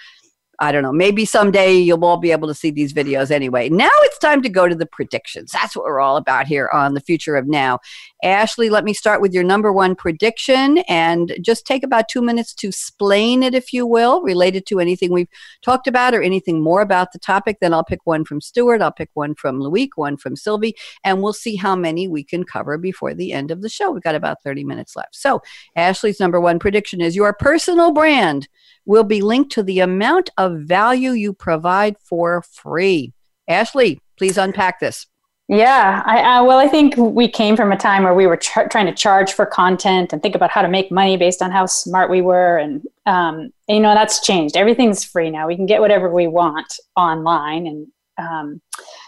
[0.58, 0.92] I don't know.
[0.92, 3.68] Maybe someday you'll all be able to see these videos anyway.
[3.68, 5.50] Now it's time to go to the predictions.
[5.52, 7.80] That's what we're all about here on the future of now.
[8.22, 12.54] Ashley, let me start with your number one prediction and just take about two minutes
[12.54, 15.28] to explain it, if you will, related to anything we've
[15.62, 17.58] talked about or anything more about the topic.
[17.60, 21.22] Then I'll pick one from Stuart, I'll pick one from Loic, one from Sylvie, and
[21.22, 23.90] we'll see how many we can cover before the end of the show.
[23.90, 25.16] We've got about 30 minutes left.
[25.16, 25.42] So,
[25.76, 28.48] Ashley's number one prediction is your personal brand
[28.86, 33.12] will be linked to the amount of value you provide for free.
[33.48, 35.06] Ashley, please unpack this.
[35.48, 38.86] Yeah, I, uh, well, I think we came from a time where we were trying
[38.86, 42.08] to charge for content and think about how to make money based on how smart
[42.08, 44.56] we were, and um, you know that's changed.
[44.56, 45.46] Everything's free now.
[45.46, 48.62] We can get whatever we want online, and um,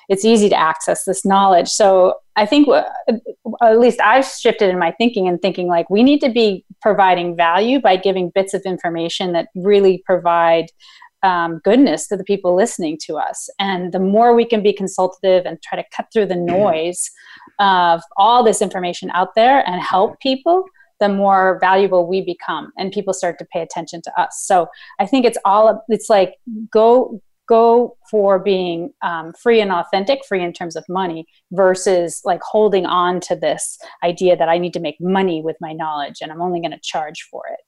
[0.08, 1.68] it's easy to access this knowledge.
[1.68, 6.20] So I think, at least I've shifted in my thinking and thinking like we need
[6.20, 10.66] to be providing value by giving bits of information that really provide
[11.22, 13.48] um, goodness to the people listening to us.
[13.58, 17.10] And the more we can be consultative and try to cut through the noise
[17.58, 20.64] of all this information out there and help people,
[21.00, 24.42] the more valuable we become and people start to pay attention to us.
[24.42, 24.66] So
[24.98, 26.34] I think it's all, it's like
[26.70, 32.40] go, go for being um, free and authentic, free in terms of money, versus like
[32.42, 36.30] holding on to this idea that I need to make money with my knowledge and
[36.30, 37.60] I'm only going to charge for it.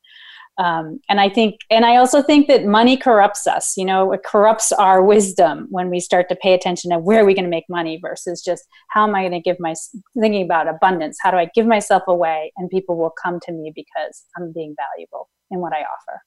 [0.59, 3.75] Um, and I think, and I also think that money corrupts us.
[3.77, 7.25] You know, it corrupts our wisdom when we start to pay attention to where are
[7.25, 9.75] we going to make money versus just how am I going to give my
[10.21, 11.17] thinking about abundance.
[11.23, 14.75] How do I give myself away, and people will come to me because I'm being
[14.77, 16.23] valuable in what I offer.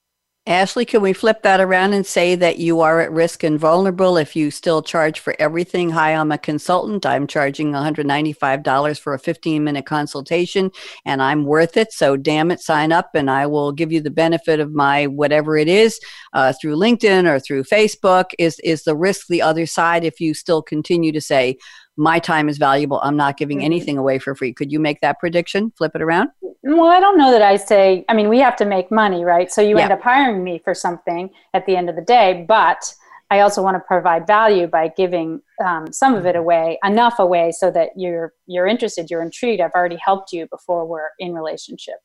[0.47, 4.17] Ashley, can we flip that around and say that you are at risk and vulnerable
[4.17, 5.91] if you still charge for everything?
[5.91, 7.05] Hi, I'm a consultant.
[7.05, 10.71] I'm charging $195 for a 15 minute consultation
[11.05, 11.93] and I'm worth it.
[11.93, 15.57] So, damn it, sign up and I will give you the benefit of my whatever
[15.57, 15.99] it is
[16.33, 18.31] uh, through LinkedIn or through Facebook.
[18.39, 21.59] Is, is the risk the other side if you still continue to say,
[21.97, 22.99] my time is valuable.
[23.03, 23.65] I'm not giving mm-hmm.
[23.65, 24.53] anything away for free.
[24.53, 25.71] Could you make that prediction?
[25.77, 26.29] Flip it around?
[26.63, 29.51] Well, I don't know that I say, I mean, we have to make money, right?
[29.51, 29.83] So you yeah.
[29.83, 32.93] end up hiring me for something at the end of the day, but
[33.31, 37.53] I also want to provide value by giving um, some of it away, enough away
[37.53, 39.61] so that you're you're interested, you're intrigued.
[39.61, 41.95] I've already helped you before we're in relationship.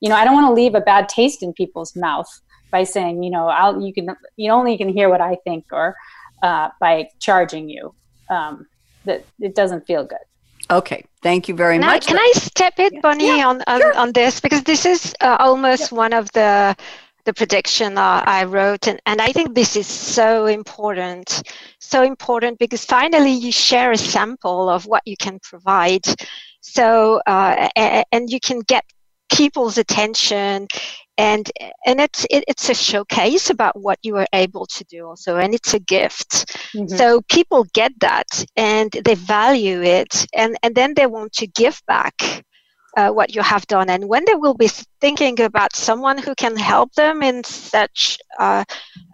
[0.00, 2.28] You know, I don't want to leave a bad taste in people's mouth
[2.70, 5.96] by saying, you know, I'll you can you only can hear what I think or
[6.42, 7.92] uh, by charging you.
[8.30, 8.66] Um,
[9.06, 10.18] that it doesn't feel good.
[10.70, 12.06] Okay, thank you very can much.
[12.06, 13.96] I, can I step in, Bonnie, yeah, on, on, sure.
[13.96, 16.76] on, this because this is uh, almost one of the
[17.24, 21.42] the prediction uh, I wrote, and, and I think this is so important,
[21.80, 26.04] so important because finally you share a sample of what you can provide,
[26.60, 28.84] so uh, and you can get
[29.32, 30.68] people's attention
[31.18, 31.50] and
[31.86, 35.54] and it's it, it's a showcase about what you are able to do also and
[35.54, 36.86] it's a gift mm-hmm.
[36.86, 41.80] so people get that and they value it and and then they want to give
[41.86, 42.44] back
[42.96, 44.68] uh, what you have done and when they will be
[45.00, 48.64] thinking about someone who can help them in such uh,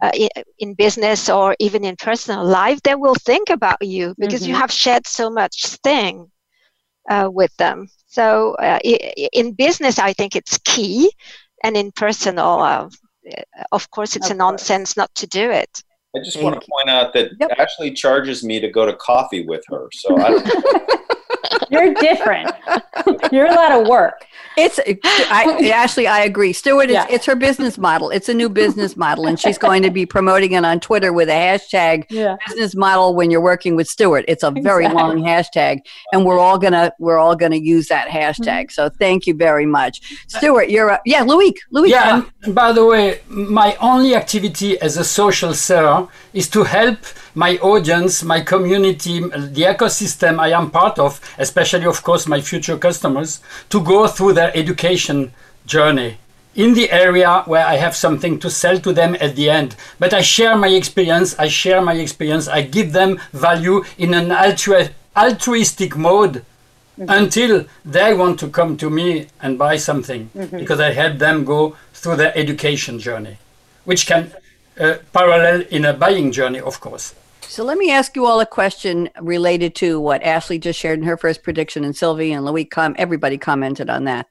[0.03, 0.13] uh,
[0.59, 4.51] in business or even in personal life they will think about you because mm-hmm.
[4.51, 6.31] you have shared so much thing
[7.11, 11.11] uh, with them so uh, in business i think it's key
[11.63, 12.89] and in personal, uh,
[13.71, 14.97] of course, it's of a nonsense course.
[14.97, 15.83] not to do it.
[16.15, 17.53] I just want to point out that yep.
[17.59, 19.89] Ashley charges me to go to coffee with her.
[19.93, 20.31] So I
[21.73, 22.51] you're different.
[23.33, 24.27] you're a lot of work.
[24.57, 26.07] It's I, Ashley.
[26.07, 26.53] I agree.
[26.53, 27.07] Stuart, it's, yeah.
[27.09, 28.11] it's her business model.
[28.11, 31.29] It's a new business model, and she's going to be promoting it on Twitter with
[31.29, 32.37] a hashtag yeah.
[32.47, 33.15] business model.
[33.15, 35.03] When you're working with Stuart, it's a very exactly.
[35.03, 35.81] long hashtag,
[36.13, 38.65] and we're all gonna we're all gonna use that hashtag.
[38.65, 38.71] Mm-hmm.
[38.71, 40.69] So thank you very much, Stuart.
[40.69, 41.55] You're a, yeah, Louis.
[41.71, 41.91] Louis.
[41.91, 42.25] Yeah.
[42.43, 46.99] And by the way, my only activity as a social seller is to help
[47.35, 52.77] my audience, my community, the ecosystem I am part of, especially of course my future
[52.77, 55.33] customers, to go through their education
[55.67, 56.19] journey
[56.55, 59.77] in the area where I have something to sell to them at the end.
[59.99, 64.29] But I share my experience, I share my experience, I give them value in an
[64.29, 66.45] altru- altruistic mode
[66.99, 67.07] mm-hmm.
[67.09, 70.59] until they want to come to me and buy something mm-hmm.
[70.59, 73.39] because I help them go through their education journey,
[73.85, 74.33] which can
[74.79, 77.15] uh, parallel in a buying journey, of course.
[77.53, 81.05] So let me ask you all a question related to what Ashley just shared in
[81.05, 84.27] her first prediction, and Sylvie and Loic com everybody commented on that.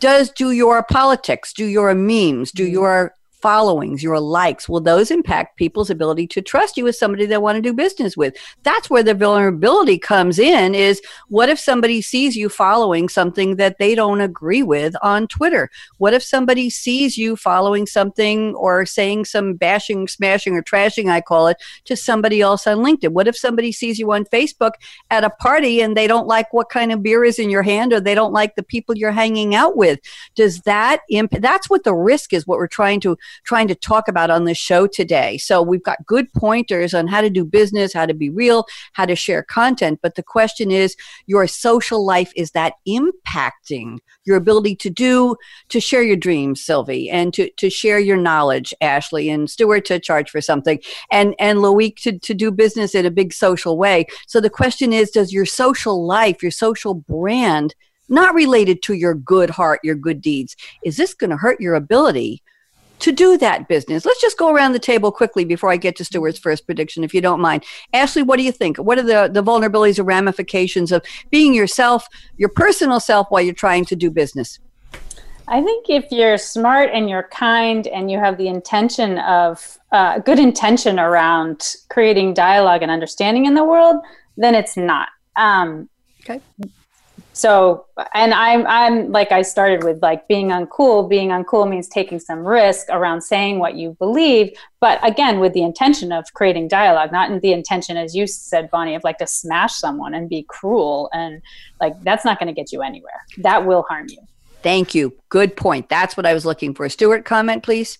[0.00, 2.72] Does do your politics, do your memes, do mm-hmm.
[2.72, 7.36] your followings, your likes, will those impact people's ability to trust you as somebody they
[7.36, 8.34] want to do business with?
[8.62, 13.76] That's where the vulnerability comes in is what if somebody sees you following something that
[13.78, 15.68] they don't agree with on Twitter?
[15.98, 21.20] What if somebody sees you following something or saying some bashing, smashing, or trashing, I
[21.20, 23.10] call it, to somebody else on LinkedIn?
[23.10, 24.72] What if somebody sees you on Facebook
[25.10, 27.92] at a party and they don't like what kind of beer is in your hand
[27.92, 30.00] or they don't like the people you're hanging out with?
[30.34, 31.42] Does that impact?
[31.42, 34.58] That's what the risk is, what we're trying to trying to talk about on this
[34.58, 35.38] show today.
[35.38, 39.06] So we've got good pointers on how to do business, how to be real, how
[39.06, 40.00] to share content.
[40.02, 45.36] But the question is your social life, is that impacting your ability to do,
[45.68, 49.98] to share your dreams, Sylvie, and to, to share your knowledge, Ashley, and Stuart to
[49.98, 54.06] charge for something, and, and Loic to, to do business in a big social way.
[54.26, 57.74] So the question is, does your social life, your social brand,
[58.08, 61.74] not related to your good heart, your good deeds, is this going to hurt your
[61.74, 62.42] ability
[63.04, 64.06] to do that business.
[64.06, 67.12] Let's just go around the table quickly before I get to Stuart's first prediction, if
[67.12, 67.62] you don't mind.
[67.92, 68.78] Ashley, what do you think?
[68.78, 73.52] What are the, the vulnerabilities or ramifications of being yourself, your personal self, while you're
[73.52, 74.58] trying to do business?
[75.48, 80.20] I think if you're smart and you're kind and you have the intention of uh,
[80.20, 84.02] good intention around creating dialogue and understanding in the world,
[84.38, 85.10] then it's not.
[85.36, 85.90] Um,
[86.22, 86.40] okay
[87.34, 91.08] so and i'm i'm like i started with like being uncool.
[91.08, 94.56] Being uncool means taking some risk around saying what you believe.
[94.80, 98.70] But again with the intention of creating dialogue not in the intention as you said
[98.70, 101.42] bonnie of like to smash someone and be cruel and
[101.80, 103.20] like that's not going to get you anywhere.
[103.38, 104.18] That will harm you.
[104.62, 105.14] Thank you.
[105.28, 105.88] Good point.
[105.88, 106.88] That's what i was looking for.
[106.88, 107.98] Stuart comment please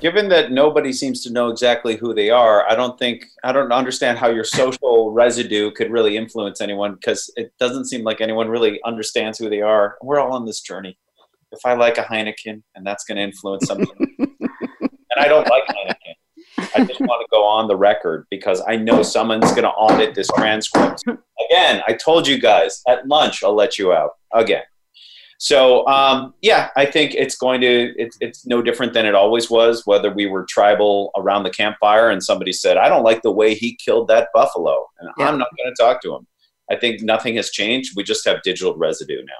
[0.00, 3.72] given that nobody seems to know exactly who they are, I don't think I don't
[3.72, 8.48] understand how your social residue could really influence anyone because it doesn't seem like anyone
[8.48, 9.96] really understands who they are.
[10.02, 10.98] We're all on this journey.
[11.50, 15.64] If I like a Heineken, and that's going to influence something, and I don't like
[15.66, 19.70] Heineken, I just want to go on the record because I know someone's going to
[19.70, 21.04] audit this transcript.
[21.50, 24.62] Again, I told you guys at lunch I'll let you out again.
[25.38, 29.48] So um, yeah, I think it's going to it's it's no different than it always
[29.48, 29.86] was.
[29.86, 33.54] Whether we were tribal around the campfire and somebody said, "I don't like the way
[33.54, 35.28] he killed that buffalo," and yeah.
[35.28, 36.26] I'm not going to talk to him.
[36.70, 37.94] I think nothing has changed.
[37.96, 39.32] We just have digital residue now.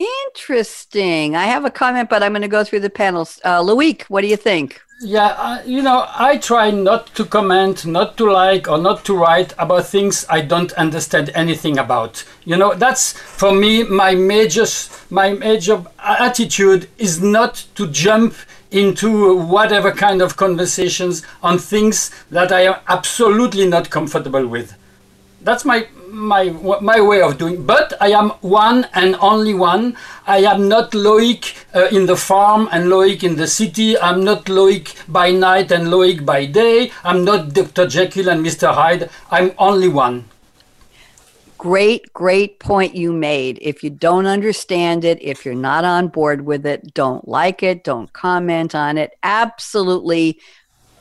[0.00, 1.36] Interesting.
[1.36, 3.38] I have a comment, but I'm going to go through the panels.
[3.44, 4.80] Uh, Loic, what do you think?
[5.02, 9.16] Yeah, uh, you know, I try not to comment, not to like, or not to
[9.16, 12.24] write about things I don't understand anything about.
[12.44, 14.66] You know, that's for me my major
[15.08, 18.34] my major attitude is not to jump
[18.70, 24.76] into whatever kind of conversations on things that I am absolutely not comfortable with.
[25.42, 26.50] That's my my
[26.80, 27.64] my way of doing.
[27.64, 29.96] But I am one and only one.
[30.26, 33.98] I am not Loic uh, in the farm and Loic in the city.
[33.98, 36.92] I'm not Loic by night and Loic by day.
[37.04, 37.86] I'm not Dr.
[37.86, 38.74] Jekyll and Mr.
[38.74, 39.08] Hyde.
[39.30, 40.26] I'm only one.
[41.60, 43.58] Great, great point you made.
[43.60, 47.84] If you don't understand it, if you're not on board with it, don't like it,
[47.84, 49.12] don't comment on it.
[49.22, 50.40] Absolutely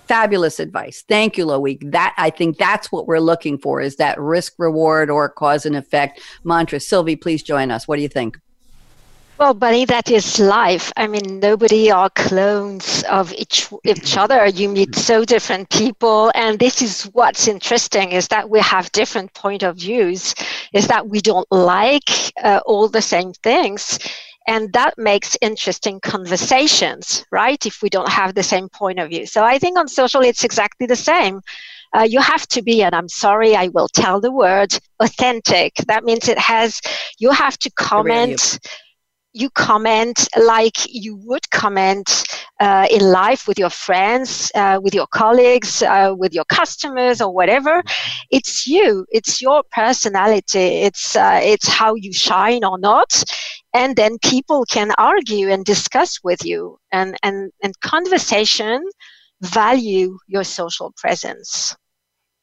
[0.10, 1.06] fabulous advice.
[1.08, 1.80] Thank you, Loic.
[1.92, 5.76] That I think that's what we're looking for is that risk reward or cause and
[5.76, 6.80] effect mantra.
[6.80, 7.88] Sylvie, please join us.
[7.88, 8.40] What do you think?
[9.38, 10.92] Well, Bonnie, that is life.
[10.98, 14.48] I mean, nobody are clones of each each other.
[14.48, 19.34] You meet so different people, and this is what's interesting: is that we have different
[19.36, 20.36] point of views.
[20.74, 22.10] Is that we don't like
[22.44, 24.00] uh, all the same things,
[24.50, 29.26] and that makes interesting conversations right if we don't have the same point of view
[29.26, 31.42] so i think on social it's exactly the same
[31.98, 35.74] uh, you have to be, and I'm sorry, I will tell the word authentic.
[35.88, 36.80] That means it has,
[37.18, 38.60] you have to comment
[39.34, 42.24] you comment like you would comment
[42.60, 47.32] uh, in life with your friends, uh, with your colleagues, uh, with your customers, or
[47.32, 47.84] whatever.
[48.32, 49.06] It's you.
[49.12, 50.82] It's your personality.
[50.88, 53.24] It's uh, it's how you shine or not,
[53.74, 58.84] and then people can argue and discuss with you, and and and conversation
[59.42, 61.76] value your social presence.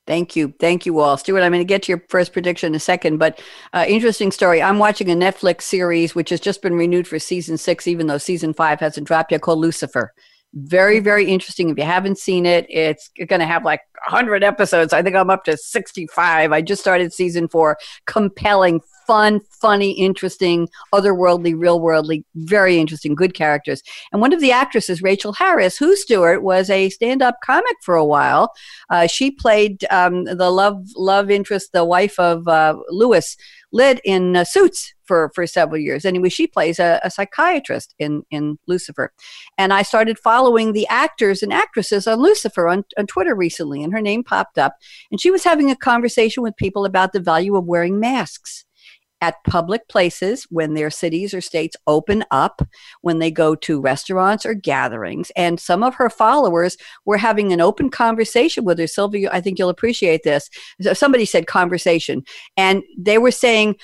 [0.06, 0.54] Thank you.
[0.60, 1.16] Thank you all.
[1.16, 4.30] Stuart, I'm going to get to your first prediction in a second, but uh, interesting
[4.30, 4.62] story.
[4.62, 8.18] I'm watching a Netflix series which has just been renewed for season six, even though
[8.18, 10.12] season five hasn't dropped yet, called Lucifer.
[10.54, 11.70] Very, very interesting.
[11.70, 14.92] If you haven't seen it, it's going to have like 100 episodes.
[14.92, 16.52] I think I'm up to 65.
[16.52, 17.78] I just started season four.
[18.06, 23.82] Compelling, fun, funny, interesting, otherworldly, real worldly, very interesting, good characters.
[24.12, 27.94] And one of the actresses, Rachel Harris, who Stuart was a stand up comic for
[27.94, 28.52] a while.
[28.90, 33.36] Uh, she played um, the love love interest, the wife of uh, Louis
[33.72, 36.04] Litt in uh, Suits for for several years.
[36.04, 39.12] Anyway, she plays a, a, psychiatrist in in Lucifer,
[39.58, 43.92] and I started following the actors and actresses on Lucifer on, on Twitter recently, and
[43.94, 44.74] her name popped up,
[45.10, 48.64] and she was having a conversation with people about the value of wearing masks
[49.22, 52.60] at public places when their cities or states open up,
[53.00, 55.32] when they go to restaurants or gatherings.
[55.36, 56.76] And some of her followers
[57.06, 58.86] were having an open conversation with her.
[58.86, 60.50] Sylvie, I think you'll appreciate this.
[60.92, 62.24] Somebody said conversation,
[62.58, 63.76] and they were saying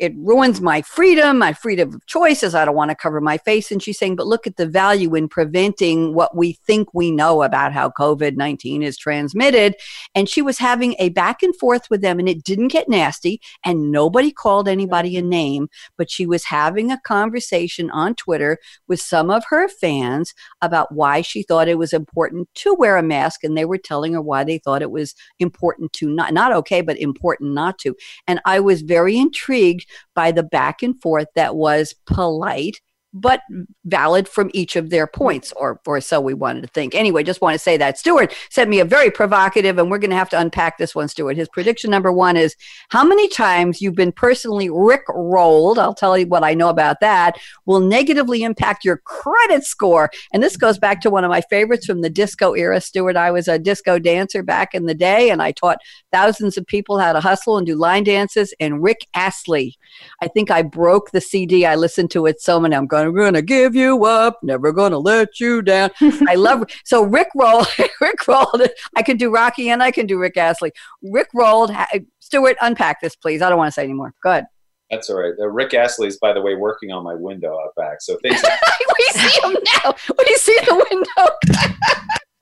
[0.00, 2.54] it, ruins my freedom, my freedom of choices.
[2.54, 3.70] I don't want to cover my face.
[3.70, 7.42] And she's saying, but look at the value in preventing what we think we know
[7.42, 9.76] about how COVID 19 is transmitted.
[10.14, 13.40] And she was having a back and forth with them, and it didn't get nasty,
[13.64, 19.00] and nobody called anybody a name, but she was having a conversation on Twitter with
[19.00, 20.32] some of her fans
[20.62, 23.44] about why she thought it was important to wear a mask.
[23.44, 26.80] And they were telling her why they thought it was important to not, not okay,
[26.80, 27.94] but important not to.
[28.26, 32.80] And I was very intrigued by the back and forth that was polite
[33.12, 33.40] but
[33.84, 36.94] valid from each of their points, or, or so we wanted to think.
[36.94, 37.98] Anyway, just want to say that.
[37.98, 41.08] Stuart sent me a very provocative, and we're going to have to unpack this one,
[41.08, 41.36] Stuart.
[41.36, 42.54] His prediction number one is
[42.90, 47.00] how many times you've been personally Rick rolled, I'll tell you what I know about
[47.00, 47.36] that,
[47.66, 50.10] will negatively impact your credit score.
[50.32, 53.16] And this goes back to one of my favorites from the disco era, Stuart.
[53.16, 55.78] I was a disco dancer back in the day, and I taught
[56.12, 58.54] thousands of people how to hustle and do line dances.
[58.60, 59.76] And Rick Astley,
[60.22, 61.66] I think I broke the CD.
[61.66, 62.76] I listened to it so many.
[62.76, 65.90] I'm going I'm gonna give you up, never gonna let you down.
[66.28, 67.68] I love so Rick rolled.
[68.00, 68.62] Rick rolled.
[68.96, 70.72] I can do Rocky and I can do Rick Astley.
[71.02, 71.72] Rick rolled.
[72.20, 73.42] Stuart, unpack this, please.
[73.42, 74.14] I don't want to say anymore.
[74.22, 74.46] Go ahead.
[74.90, 75.34] That's all right.
[75.38, 78.00] The Rick Astley is, by the way, working on my window out back.
[78.00, 78.42] So thanks.
[78.42, 79.94] we see him now.
[80.18, 81.66] We see the window.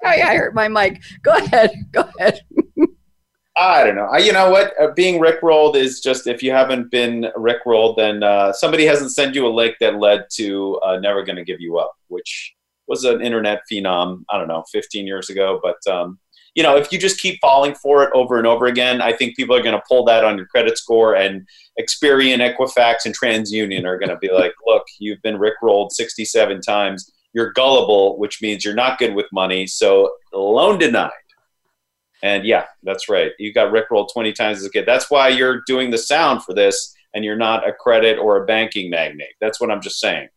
[0.05, 1.03] I, I hurt my mic.
[1.23, 1.73] Go ahead.
[1.93, 2.41] Go ahead.
[3.59, 4.07] I don't know.
[4.07, 4.73] I, you know what?
[4.81, 9.35] Uh, being rickrolled is just if you haven't been rickrolled, then uh, somebody hasn't sent
[9.35, 12.55] you a link that led to uh, "Never Gonna Give You Up," which
[12.87, 14.23] was an internet phenom.
[14.31, 15.61] I don't know, 15 years ago.
[15.61, 16.21] But um,
[16.55, 19.37] you know, if you just keep falling for it over and over again, I think
[19.37, 21.17] people are going to pull that on your credit score.
[21.17, 21.47] And
[21.81, 27.13] Experian, Equifax, and TransUnion are going to be like, "Look, you've been rickrolled 67 times.
[27.33, 29.67] You're gullible, which means you're not good with money.
[29.67, 31.11] So loan denied."
[32.23, 33.33] And yeah, that's right.
[33.39, 34.87] You got rickrolled 20 times as a kid.
[34.87, 38.47] That's why you're doing the sound for this and you're not a credit or a
[38.47, 39.35] banking magnate.
[39.41, 40.29] That's what I'm just saying.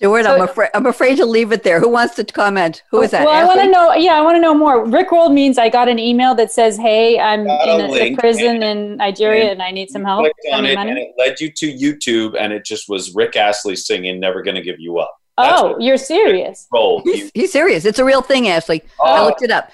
[0.00, 1.78] Stuart, so, I'm afraid I'm afraid to leave it there.
[1.78, 2.82] Who wants to comment?
[2.90, 3.26] Who is that?
[3.26, 3.42] Well, Ashley?
[3.42, 3.92] I want to know.
[3.92, 4.86] Yeah, I want to know more.
[4.86, 8.96] Rickrolled means I got an email that says, "Hey, I'm in a, a, prison in
[8.96, 10.90] Nigeria and, and, I need some help." Clicked on it, money.
[10.92, 14.62] and it led you to YouTube, and it just was Rick Astley singing "Never Gonna
[14.62, 16.66] Give You Up." Oh, you're serious?
[16.72, 17.02] Roll.
[17.02, 17.84] He's, he's, serious.
[17.84, 18.82] It's a real thing, Ashley.
[18.98, 19.04] Oh.
[19.04, 19.70] I looked it up.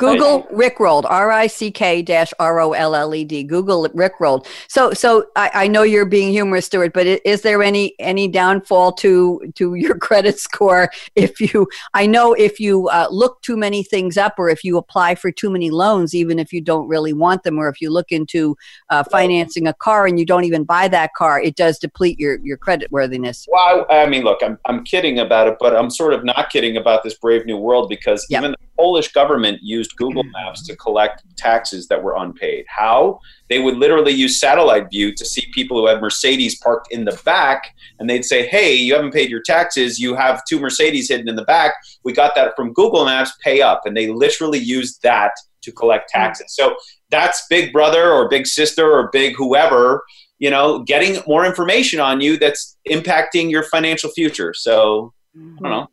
[0.00, 3.42] Google Rickrolled, R I C K dash R O L L E D.
[3.44, 4.46] Google Rickrolled.
[4.66, 8.92] So, so I, I, know you're being humorous, Stuart, but is there any any downfall
[8.92, 11.68] to to your credit score if you?
[11.92, 15.30] I know if you uh, look too many things up, or if you apply for
[15.30, 18.56] too many loans, even if you don't really want them, or if you look into
[18.88, 22.38] uh, financing a car and you don't even buy that car, it does deplete your
[22.38, 23.46] your credit worthiness.
[23.52, 26.48] Well, I, I mean, look, I'm I'm kidding about it, but I'm sort of not
[26.48, 28.42] kidding about this brave new world because yep.
[28.42, 30.32] even Polish government used Google mm.
[30.32, 32.64] Maps to collect taxes that were unpaid.
[32.66, 33.20] How?
[33.50, 37.20] They would literally use satellite view to see people who had Mercedes parked in the
[37.26, 39.98] back, and they'd say, Hey, you haven't paid your taxes.
[39.98, 41.74] You have two Mercedes hidden in the back.
[42.04, 43.82] We got that from Google Maps, pay up.
[43.84, 46.22] And they literally used that to collect mm.
[46.22, 46.54] taxes.
[46.54, 46.74] So
[47.10, 50.04] that's Big Brother or Big Sister or Big whoever,
[50.38, 54.54] you know, getting more information on you that's impacting your financial future.
[54.54, 55.88] So I don't know.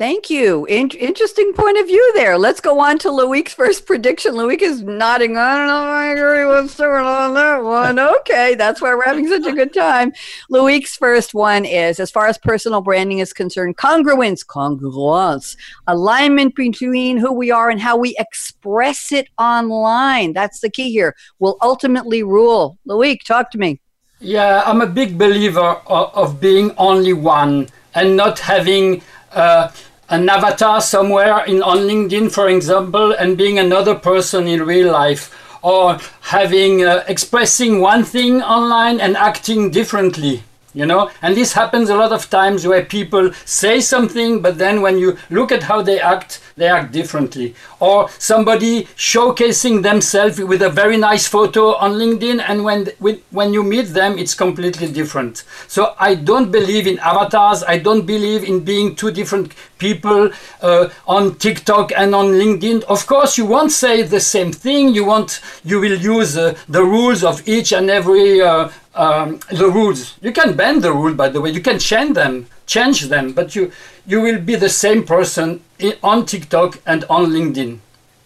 [0.00, 0.64] Thank you.
[0.64, 2.38] In- interesting point of view there.
[2.38, 4.32] Let's go on to Loic's first prediction.
[4.32, 5.36] Loic is nodding.
[5.36, 7.98] I don't know if I agree with Stuart on that one.
[8.20, 10.12] Okay, that's why we're having such a good time.
[10.50, 15.54] Loic's first one is as far as personal branding is concerned, congruence, congruence,
[15.86, 20.32] alignment between who we are and how we express it online.
[20.32, 21.14] That's the key here.
[21.40, 22.78] Will ultimately rule.
[22.88, 23.80] Loic, talk to me.
[24.18, 29.02] Yeah, I'm a big believer of, of being only one and not having.
[29.32, 29.70] Uh,
[30.10, 35.34] an avatar somewhere in on LinkedIn, for example, and being another person in real life,
[35.62, 40.42] or having uh, expressing one thing online and acting differently
[40.74, 41.10] you know?
[41.22, 45.18] And this happens a lot of times where people say something but then when you
[45.30, 47.54] look at how they act they act differently.
[47.80, 52.86] Or somebody showcasing themselves with a very nice photo on linkedin and when
[53.30, 55.44] when you meet them it's completely different.
[55.68, 57.64] So i don't believe in avatars.
[57.64, 62.82] I don't believe in being two different people uh, on tiktok and on linkedin.
[62.84, 64.94] Of course you won't say the same thing.
[64.94, 69.68] You want you will use uh, the rules of each and every uh, um, the
[69.68, 70.16] rules.
[70.20, 71.50] You can bend the rule, by the way.
[71.50, 73.72] You can change them, change them, but you
[74.06, 75.62] you will be the same person
[76.02, 77.78] on TikTok and on LinkedIn,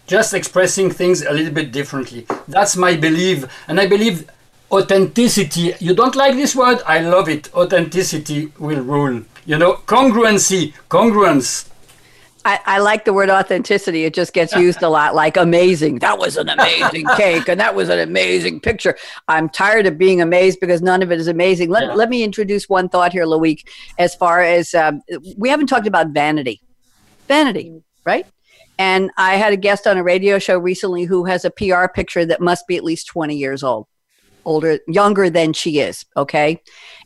[0.07, 2.25] just expressing things a little bit differently.
[2.47, 4.29] That's my belief, and I believe
[4.71, 5.73] authenticity.
[5.79, 6.79] You don't like this word?
[6.85, 7.53] I love it.
[7.53, 9.23] Authenticity will rule.
[9.45, 11.69] You know, congruency, congruence.
[12.45, 14.05] I, I, like the word authenticity.
[14.05, 15.99] It just gets used a lot, like amazing.
[15.99, 18.95] That was an amazing cake, and that was an amazing picture.
[19.27, 21.71] I'm tired of being amazed because none of it is amazing.
[21.71, 21.93] Let, yeah.
[21.95, 23.67] let me introduce one thought here, Loic,
[23.97, 25.01] as far as um,
[25.37, 26.61] we haven't talked about vanity.
[27.27, 28.27] Vanity, right?
[28.77, 32.25] And I had a guest on a radio show recently who has a PR picture
[32.25, 33.87] that must be at least 20 years old
[34.45, 36.61] older younger than she is okay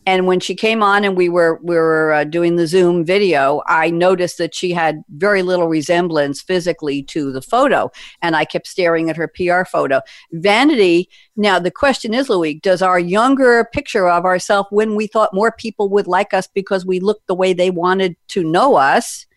[0.09, 3.61] and when she came on and we were we were uh, doing the zoom video
[3.67, 7.91] i noticed that she had very little resemblance physically to the photo.
[8.21, 10.01] And i kept staring at her pr photo.
[10.31, 15.33] Vanity now the question is Loic does our younger picture of ourselves when we thought
[15.33, 19.27] more people would like us because we looked the way they wanted to know us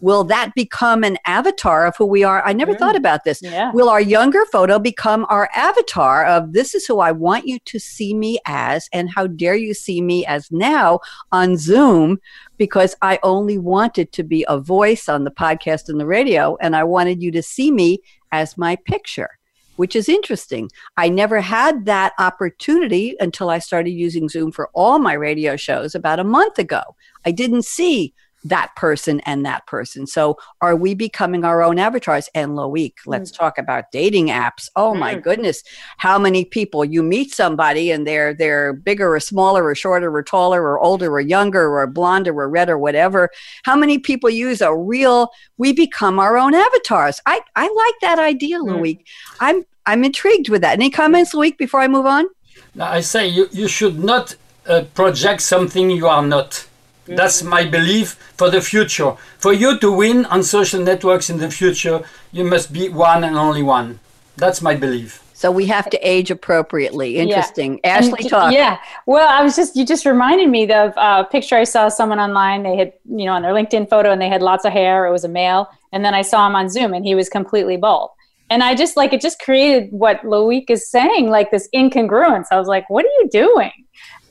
[0.00, 2.44] will that become an avatar of who we are?
[2.44, 2.78] I never mm.
[2.78, 3.40] thought about this.
[3.42, 3.72] Yeah.
[3.72, 7.78] Will our younger photo become our avatar of this is who I want you to
[7.78, 11.00] see me as, and how dare you see me as now
[11.32, 12.18] on Zoom?
[12.56, 16.76] Because I only wanted to be a voice on the podcast and the radio, and
[16.76, 17.98] I wanted you to see me
[18.32, 19.30] as my picture
[19.76, 20.70] which is interesting.
[20.96, 25.94] I never had that opportunity until I started using Zoom for all my radio shows
[25.94, 26.80] about a month ago.
[27.24, 28.14] I didn't see
[28.48, 30.06] that person and that person.
[30.06, 32.28] So are we becoming our own avatars?
[32.34, 33.36] And Loic, let's mm.
[33.36, 34.68] talk about dating apps.
[34.76, 34.98] Oh mm.
[34.98, 35.62] my goodness.
[35.98, 40.22] How many people you meet somebody and they're they're bigger or smaller or shorter or
[40.22, 43.30] taller or older or younger or blonde or red or whatever.
[43.64, 47.20] How many people use a real we become our own avatars?
[47.26, 48.68] I, I like that idea, mm.
[48.68, 48.98] Loic.
[49.40, 50.74] I'm I'm intrigued with that.
[50.74, 52.26] Any comments, Loic, before I move on?
[52.74, 54.36] Now, I say you, you should not
[54.66, 56.66] uh, project something you are not.
[57.06, 59.14] That's my belief for the future.
[59.38, 62.02] For you to win on social networks in the future,
[62.32, 64.00] you must be one and only one.
[64.36, 65.22] That's my belief.
[65.32, 67.18] So we have to age appropriately.
[67.18, 67.78] Interesting.
[67.84, 67.98] Yeah.
[67.98, 68.52] Ashley, and, talk.
[68.52, 68.78] Yeah.
[69.04, 72.62] Well, I was just, you just reminded me of a picture I saw someone online.
[72.62, 75.06] They had, you know, on their LinkedIn photo and they had lots of hair.
[75.06, 75.68] It was a male.
[75.92, 78.10] And then I saw him on Zoom and he was completely bald.
[78.48, 82.46] And I just like, it just created what Loic is saying, like this incongruence.
[82.50, 83.72] I was like, what are you doing?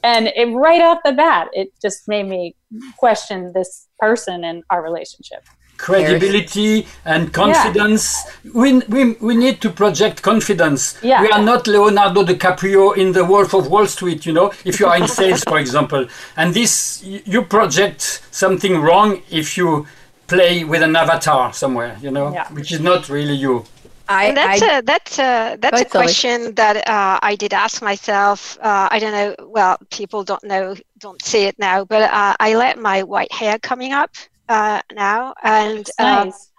[0.05, 2.55] And it, right off the bat it just made me
[2.97, 5.43] question this person and our relationship
[5.77, 8.05] credibility and confidence
[8.43, 8.51] yeah.
[8.53, 11.21] we, we, we need to project confidence yeah.
[11.21, 14.85] we are not leonardo dicaprio in the wolf of wall street you know if you
[14.85, 19.85] are in sales for example and this you project something wrong if you
[20.27, 22.47] play with an avatar somewhere you know yeah.
[22.53, 23.65] which is not really you
[24.07, 28.57] I, that's I, a that's a that's a question that uh, I did ask myself.
[28.61, 29.35] Uh, I don't know.
[29.47, 33.57] Well, people don't know, don't see it now, but uh, I let my white hair
[33.57, 34.11] coming up
[34.47, 36.51] uh, now, and um, nice.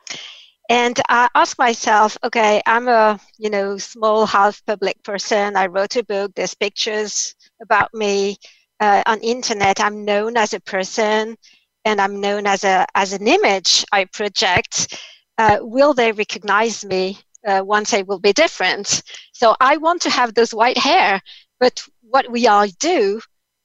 [0.69, 5.57] and I ask myself, okay, I'm a you know small half public person.
[5.57, 6.33] I wrote a book.
[6.35, 8.39] There's pictures about me
[8.81, 9.81] uh, on internet.
[9.81, 11.37] I'm known as a person,
[11.85, 15.01] and I'm known as a as an image I project.
[15.39, 19.03] Uh, will they recognize me uh, one day will be different.
[19.33, 21.21] So I want to have this white hair,
[21.61, 23.21] but what we all do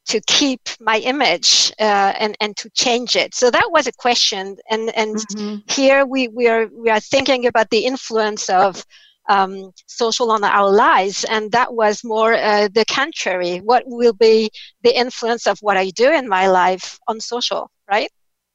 [0.08, 3.36] to keep my image uh, and and to change it.
[3.36, 5.56] So that was a question, and and mm-hmm.
[5.68, 8.84] here we we are we are thinking about the influence of
[9.30, 13.60] um, social on our lives, and that was more uh, the contrary.
[13.60, 14.50] What will be
[14.84, 18.12] the influence of what I do in my life on social, right?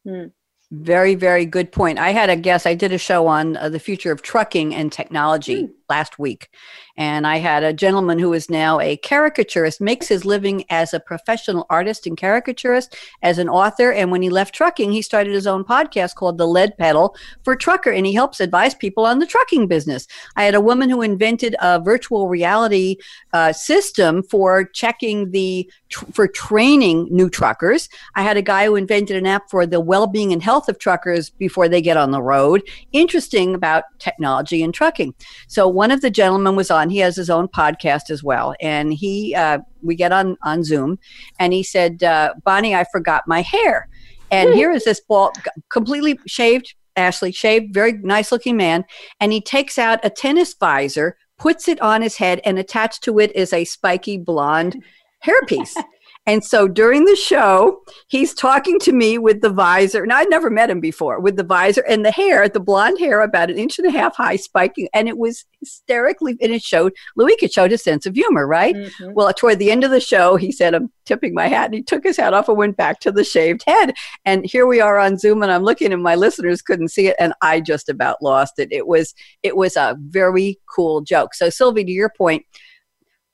[0.07, 0.33] Mm.
[0.73, 1.99] Very, very good point.
[1.99, 4.91] I had a guest, I did a show on uh, the future of trucking and
[4.91, 5.73] technology mm.
[5.89, 6.49] Last week.
[6.97, 11.01] And I had a gentleman who is now a caricaturist, makes his living as a
[11.01, 13.93] professional artist and caricaturist, as an author.
[13.93, 17.15] And when he left trucking, he started his own podcast called The Lead Pedal
[17.45, 20.07] for Trucker, and he helps advise people on the trucking business.
[20.37, 22.97] I had a woman who invented a virtual reality
[23.33, 25.71] uh, system for checking the
[26.13, 27.89] for training new truckers.
[28.15, 31.31] I had a guy who invented an app for the well-being and health of truckers
[31.31, 32.63] before they get on the road.
[32.93, 35.15] Interesting about technology and trucking.
[35.47, 36.89] So one of the gentlemen was on.
[36.89, 40.99] He has his own podcast as well, and he uh, we get on on Zoom,
[41.39, 43.87] and he said, uh, "Bonnie, I forgot my hair."
[44.31, 45.33] And here is this ball,
[45.71, 48.87] completely shaved, Ashley shaved, very nice looking man,
[49.21, 53.19] and he takes out a tennis visor, puts it on his head, and attached to
[53.19, 54.83] it is a spiky blonde
[55.25, 55.75] hairpiece.
[56.29, 60.03] And so during the show, he's talking to me with the visor.
[60.03, 63.21] And I'd never met him before with the visor and the hair, the blonde hair,
[63.21, 64.89] about an inch and a half high, spiking.
[64.93, 68.75] And it was hysterically, and it showed, Louis could show his sense of humor, right?
[68.75, 69.13] Mm-hmm.
[69.13, 71.67] Well, toward the end of the show, he said, I'm tipping my hat.
[71.67, 73.95] And he took his hat off and went back to the shaved head.
[74.25, 77.17] And here we are on Zoom, and I'm looking, and my listeners couldn't see it.
[77.21, 78.73] And I just about lost it.
[78.73, 79.15] It was,
[79.45, 81.35] it was a very cool joke.
[81.35, 82.45] So, Sylvie, to your point,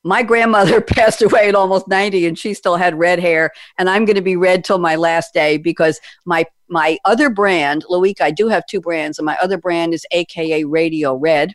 [0.05, 4.05] my grandmother passed away at almost 90 and she still had red hair and i'm
[4.05, 8.31] going to be red till my last day because my my other brand Loic, i
[8.31, 11.53] do have two brands and my other brand is aka radio red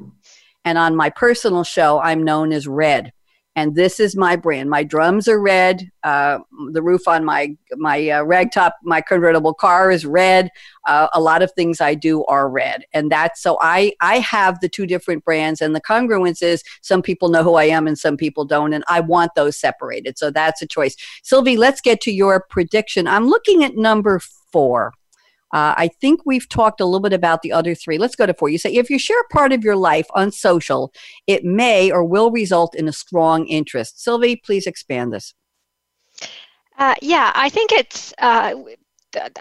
[0.66, 3.12] and on my personal show i'm known as red
[3.58, 4.70] and this is my brand.
[4.70, 5.90] My drums are red.
[6.04, 6.38] Uh,
[6.74, 10.52] the roof on my my uh, ragtop, my convertible car is red.
[10.86, 14.60] Uh, a lot of things I do are red, and that's so I I have
[14.60, 17.98] the two different brands, and the congruence is some people know who I am and
[17.98, 20.20] some people don't, and I want those separated.
[20.20, 20.96] So that's a choice.
[21.24, 23.08] Sylvie, let's get to your prediction.
[23.08, 24.94] I'm looking at number four.
[25.54, 27.98] Uh, I think we've talked a little bit about the other three.
[27.98, 28.50] Let's go to four.
[28.50, 30.92] You say if you share part of your life on social,
[31.26, 34.04] it may or will result in a strong interest.
[34.04, 35.34] Sylvie, please expand this.
[36.78, 38.14] Uh, yeah, I think it's.
[38.18, 38.54] Uh,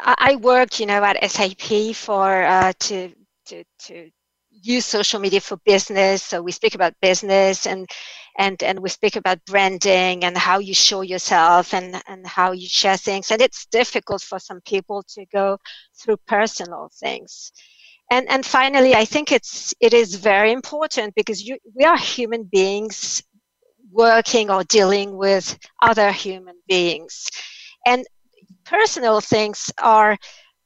[0.04, 3.12] I worked, you know, at SAP for uh, to
[3.46, 4.10] to to
[4.62, 6.22] use social media for business.
[6.22, 7.88] So we speak about business and
[8.38, 12.68] and and we speak about branding and how you show yourself and and how you
[12.68, 13.30] share things.
[13.30, 15.58] And it's difficult for some people to go
[15.98, 17.52] through personal things.
[18.10, 22.44] And and finally, I think it's it is very important because you we are human
[22.44, 23.22] beings
[23.90, 27.28] working or dealing with other human beings,
[27.86, 28.04] and
[28.64, 30.16] personal things are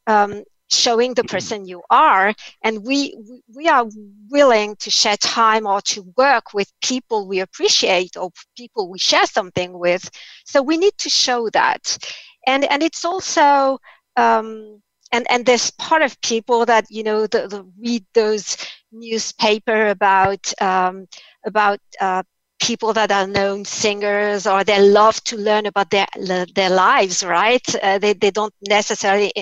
[0.07, 3.17] um, showing the person you are and we
[3.55, 3.87] we are
[4.31, 9.27] willing to share time or to work with people we appreciate or people we share
[9.27, 10.09] something with.
[10.45, 11.99] So we need to show that.
[12.47, 13.79] And and it's also
[14.17, 14.81] um,
[15.13, 18.57] and and there's part of people that you know the, the read those
[18.93, 21.07] newspaper about um,
[21.45, 22.23] about uh,
[22.61, 26.07] people that are known singers or they love to learn about their
[26.55, 27.63] their lives right?
[27.83, 29.33] Uh, they, they don't necessarily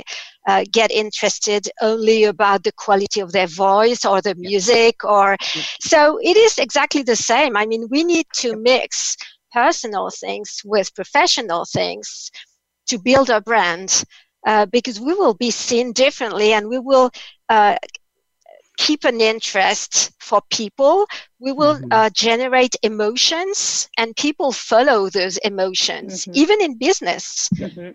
[0.47, 5.37] uh, get interested only about the quality of their voice or the music or
[5.81, 7.57] so it is exactly the same.
[7.57, 9.16] I mean we need to mix
[9.53, 12.31] personal things with professional things
[12.89, 14.05] to build a brand
[14.47, 17.11] uh, because we will be seen differently and we will
[17.49, 17.77] uh,
[18.79, 21.07] keep an interest for people
[21.39, 21.93] we will mm-hmm.
[21.93, 26.33] uh, generate emotions and people follow those emotions mm-hmm.
[26.35, 27.91] even in business mm-hmm.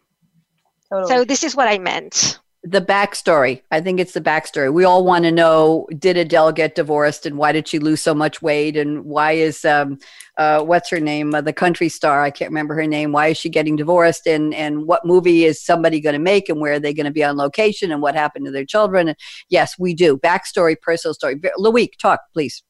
[0.91, 1.09] totally.
[1.09, 3.61] so this is what i meant the backstory.
[3.71, 4.71] I think it's the backstory.
[4.71, 8.13] We all want to know: Did Adele get divorced, and why did she lose so
[8.13, 9.99] much weight, and why is um,
[10.37, 12.23] uh, what's her name, uh, the country star?
[12.23, 13.11] I can't remember her name.
[13.11, 16.59] Why is she getting divorced, and and what movie is somebody going to make, and
[16.59, 19.09] where are they going to be on location, and what happened to their children?
[19.09, 19.17] And
[19.49, 21.39] yes, we do backstory, personal story.
[21.57, 22.63] Loic, talk, please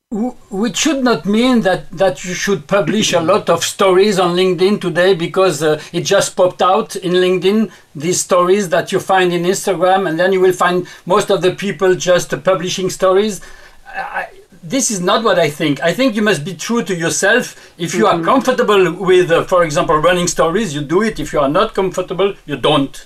[0.52, 4.80] which should not mean that, that you should publish a lot of stories on LinkedIn
[4.80, 9.42] today because uh, it just popped out in LinkedIn, these stories that you find in
[9.42, 13.42] Instagram, and then you will find most of the people just publishing stories.
[13.88, 14.28] I,
[14.64, 15.82] this is not what I think.
[15.82, 17.74] I think you must be true to yourself.
[17.78, 18.24] If you are mm-hmm.
[18.24, 21.20] comfortable with, uh, for example, running stories, you do it.
[21.20, 23.06] If you are not comfortable, you don't.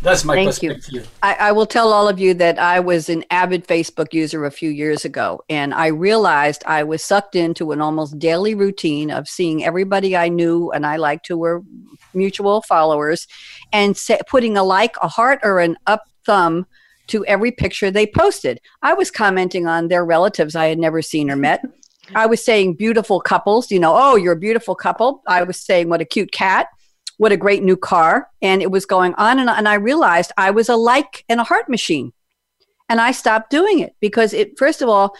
[0.00, 0.92] That's my Thank perspective.
[0.92, 1.02] You.
[1.22, 4.50] I, I, will tell all of you that I was an avid Facebook user a
[4.50, 9.28] few years ago, and I realized I was sucked into an almost daily routine of
[9.28, 11.62] seeing everybody I knew and I liked who were
[12.12, 13.26] mutual followers,
[13.72, 13.98] and
[14.28, 16.66] putting a like, a heart, or an up thumb
[17.08, 18.60] to every picture they posted.
[18.82, 21.62] I was commenting on their relatives I had never seen or met.
[22.14, 25.22] I was saying beautiful couples, you know, oh, you're a beautiful couple.
[25.26, 26.68] I was saying what a cute cat
[27.16, 28.28] what a great new car.
[28.42, 29.58] And it was going on and on.
[29.58, 32.12] And I realized I was a like and a heart machine.
[32.88, 35.16] And I stopped doing it because it, first of all,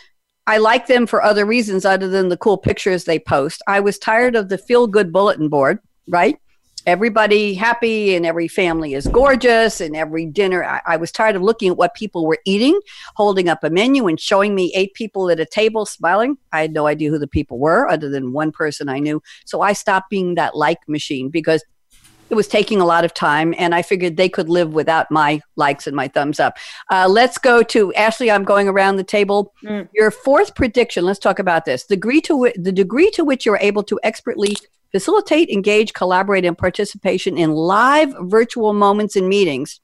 [0.47, 3.62] I like them for other reasons other than the cool pictures they post.
[3.66, 6.39] I was tired of the feel good bulletin board, right?
[6.87, 10.62] Everybody happy and every family is gorgeous and every dinner.
[10.62, 12.78] I, I, was tired of looking at what people were eating,
[13.14, 16.37] holding up a menu and showing me eight people at a table smiling.
[16.53, 19.22] I had no idea who the people were other than one person I knew.
[19.47, 21.64] So I stopped being that like machine because
[22.30, 25.41] it was taking a lot of time and i figured they could live without my
[25.57, 26.57] likes and my thumbs up
[26.91, 29.87] uh, let's go to ashley i'm going around the table mm.
[29.95, 33.59] your fourth prediction let's talk about this the degree to the degree to which you're
[33.61, 34.57] able to expertly
[34.95, 39.80] facilitate engage collaborate and participation in live virtual moments and meetings.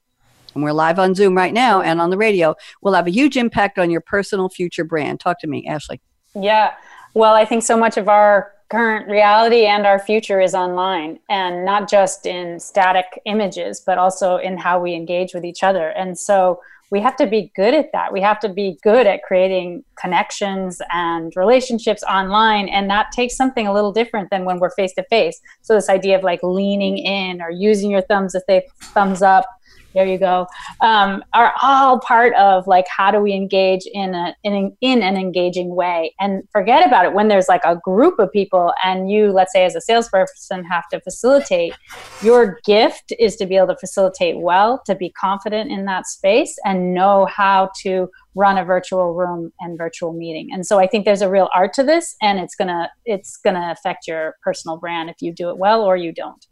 [0.53, 2.55] And we're live on zoom right now and on the radio.
[2.81, 5.19] Will have a huge impact on your personal future brand.
[5.19, 5.99] Talk to me ashley.
[6.33, 6.75] Yeah.
[7.13, 11.65] Well i think so much of our current reality and our future is online and
[11.65, 15.89] not just in static images but also in how we engage with each other.
[15.89, 16.61] And so
[16.91, 18.11] we have to be good at that.
[18.11, 23.65] We have to be good at creating connections and relationships online and that takes something
[23.65, 25.39] a little different than when we're face to face.
[25.61, 29.45] So this idea of like leaning in or using your thumbs if they thumbs up
[29.93, 30.47] there you go.
[30.81, 35.17] Um, are all part of like how do we engage in a in, in an
[35.17, 36.13] engaging way?
[36.19, 39.65] And forget about it when there's like a group of people and you let's say
[39.65, 41.75] as a salesperson have to facilitate.
[42.21, 46.57] Your gift is to be able to facilitate well to be confident in that space
[46.65, 50.49] and know how to run a virtual room and virtual meeting.
[50.53, 53.69] And so i think there's a real art to this and it's gonna it's gonna
[53.71, 56.45] affect your personal brand if you do it well or you don't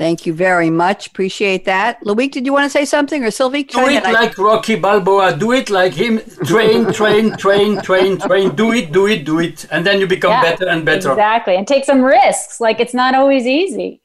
[0.00, 1.08] Thank you very much.
[1.08, 2.02] Appreciate that.
[2.04, 3.64] Loic, did you want to say something or Sylvie?
[3.64, 5.36] Do it like Rocky Balboa.
[5.36, 6.22] Do it like him.
[6.46, 8.56] Train, train, train, train, train.
[8.56, 9.66] Do it, do it, do it.
[9.70, 11.10] And then you become yeah, better and better.
[11.10, 11.54] Exactly.
[11.54, 12.62] And take some risks.
[12.62, 14.00] Like it's not always easy.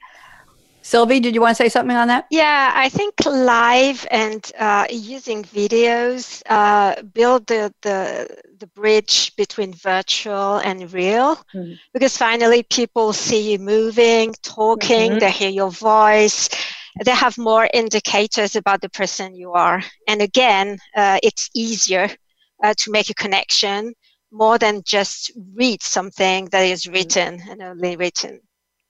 [0.86, 2.26] Sylvie, did you want to say something on that?
[2.30, 8.28] Yeah, I think live and uh, using videos uh, build the, the
[8.60, 11.72] the bridge between virtual and real, mm-hmm.
[11.92, 15.18] because finally people see you moving, talking, mm-hmm.
[15.18, 16.48] they hear your voice,
[17.04, 22.08] they have more indicators about the person you are, and again, uh, it's easier
[22.62, 23.92] uh, to make a connection
[24.30, 28.40] more than just read something that is written and only written.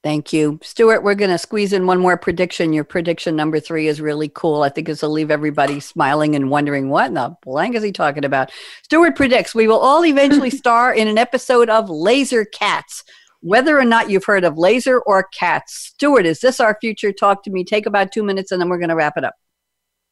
[0.07, 0.57] Thank you.
[0.63, 2.71] Stuart, we're going to squeeze in one more prediction.
[2.71, 4.63] Your prediction number three is really cool.
[4.63, 7.91] I think this will leave everybody smiling and wondering what in the blank is he
[7.91, 8.49] talking about.
[8.83, 13.03] Stuart predicts we will all eventually star in an episode of Laser Cats.
[13.41, 17.11] Whether or not you've heard of Laser or Cats, Stuart, is this our future?
[17.11, 17.65] Talk to me.
[17.65, 19.35] Take about two minutes and then we're going to wrap it up.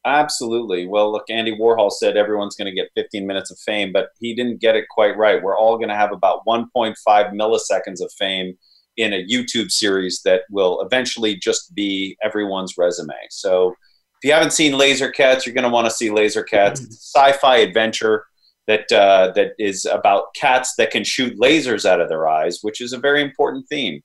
[0.04, 0.86] Absolutely.
[0.86, 4.36] Well, look, Andy Warhol said everyone's going to get 15 minutes of fame, but he
[4.36, 5.42] didn't get it quite right.
[5.42, 6.96] We're all going to have about 1.5
[7.32, 8.58] milliseconds of fame
[8.96, 13.14] in a YouTube series that will eventually just be everyone's resume.
[13.30, 16.80] So if you haven't seen Laser Cats, you're going to want to see Laser Cats.
[16.80, 18.24] It's a sci-fi adventure
[18.66, 22.80] that uh, that is about cats that can shoot lasers out of their eyes, which
[22.80, 24.00] is a very important theme.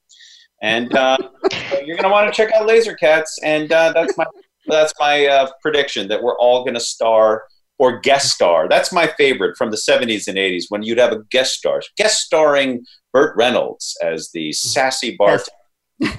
[0.61, 1.17] And uh,
[1.83, 4.25] you're going to want to check out Laser Cats, and uh, that's my
[4.67, 7.43] that's my uh, prediction that we're all going to star
[7.79, 8.67] or guest star.
[8.69, 12.19] That's my favorite from the 70s and 80s when you'd have a guest star, guest
[12.19, 15.51] starring Burt Reynolds as the sassy bartender.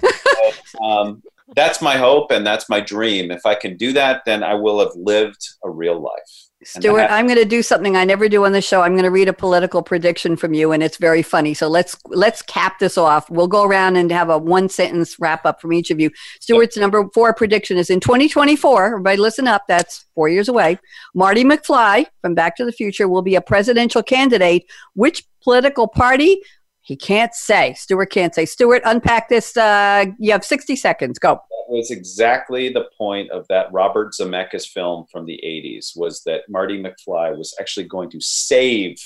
[0.83, 1.23] um,
[1.55, 3.31] that's my hope and that's my dream.
[3.31, 6.49] If I can do that, then I will have lived a real life.
[6.65, 8.83] Stuart, I'm going to do something I never do on the show.
[8.83, 11.55] I'm going to read a political prediction from you, and it's very funny.
[11.55, 13.29] So let's let's cap this off.
[13.29, 16.11] We'll go around and have a one sentence wrap up from each of you.
[16.41, 18.87] Stuart's number four prediction is in 2024.
[18.87, 19.65] Everybody, listen up.
[19.67, 20.79] That's four years away.
[21.15, 24.65] Marty McFly from Back to the Future will be a presidential candidate.
[24.95, 26.41] Which political party?
[26.83, 27.75] He can't say.
[27.75, 28.45] Stuart can't say.
[28.45, 29.57] Stuart, unpack this.
[29.57, 31.19] Uh, you have 60 seconds.
[31.19, 31.35] Go.
[31.35, 36.43] That was exactly the point of that Robert Zemeckis film from the 80s was that
[36.49, 38.97] Marty McFly was actually going to save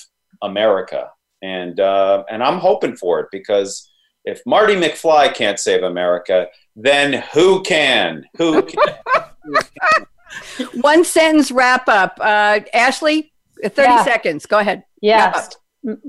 [0.43, 1.11] America.
[1.43, 3.91] And, uh, and I'm hoping for it because
[4.25, 8.25] if Marty McFly can't save America, then who can?
[8.39, 8.89] Who can?
[10.81, 12.19] One sentence wrap up.
[12.21, 14.05] Uh, Ashley, 30 yeah.
[14.05, 14.47] seconds.
[14.47, 14.83] Go ahead.
[15.03, 15.57] Yes.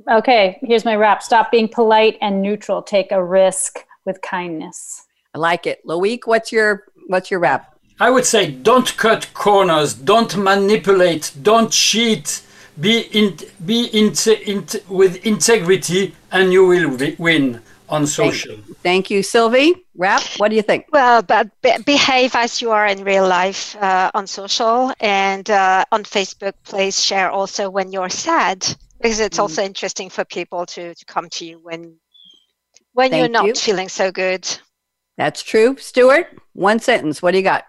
[0.09, 1.21] Okay, here's my wrap.
[1.21, 2.81] Stop being polite and neutral.
[2.81, 5.05] Take a risk with kindness.
[5.35, 5.85] I like it.
[5.85, 7.77] Loic, what's your what's your wrap?
[7.99, 12.41] I would say don't cut corners, don't manipulate, don't cheat.
[12.79, 14.13] Be in, be in,
[14.45, 17.59] in, with integrity, and you will win
[17.89, 18.53] on social.
[18.53, 19.23] Thank you, Thank you.
[19.23, 19.85] Sylvie.
[19.95, 20.21] Wrap.
[20.37, 20.85] What do you think?
[20.91, 25.85] Well, but be- behave as you are in real life uh, on social and uh,
[25.91, 26.53] on Facebook.
[26.65, 29.41] Please share also when you're sad because it's mm.
[29.41, 31.95] also interesting for people to, to come to you when
[32.93, 33.53] when Thank you're not you.
[33.53, 34.47] feeling so good
[35.17, 35.75] That's true.
[35.77, 37.21] Stuart, one sentence.
[37.21, 37.65] What do you got?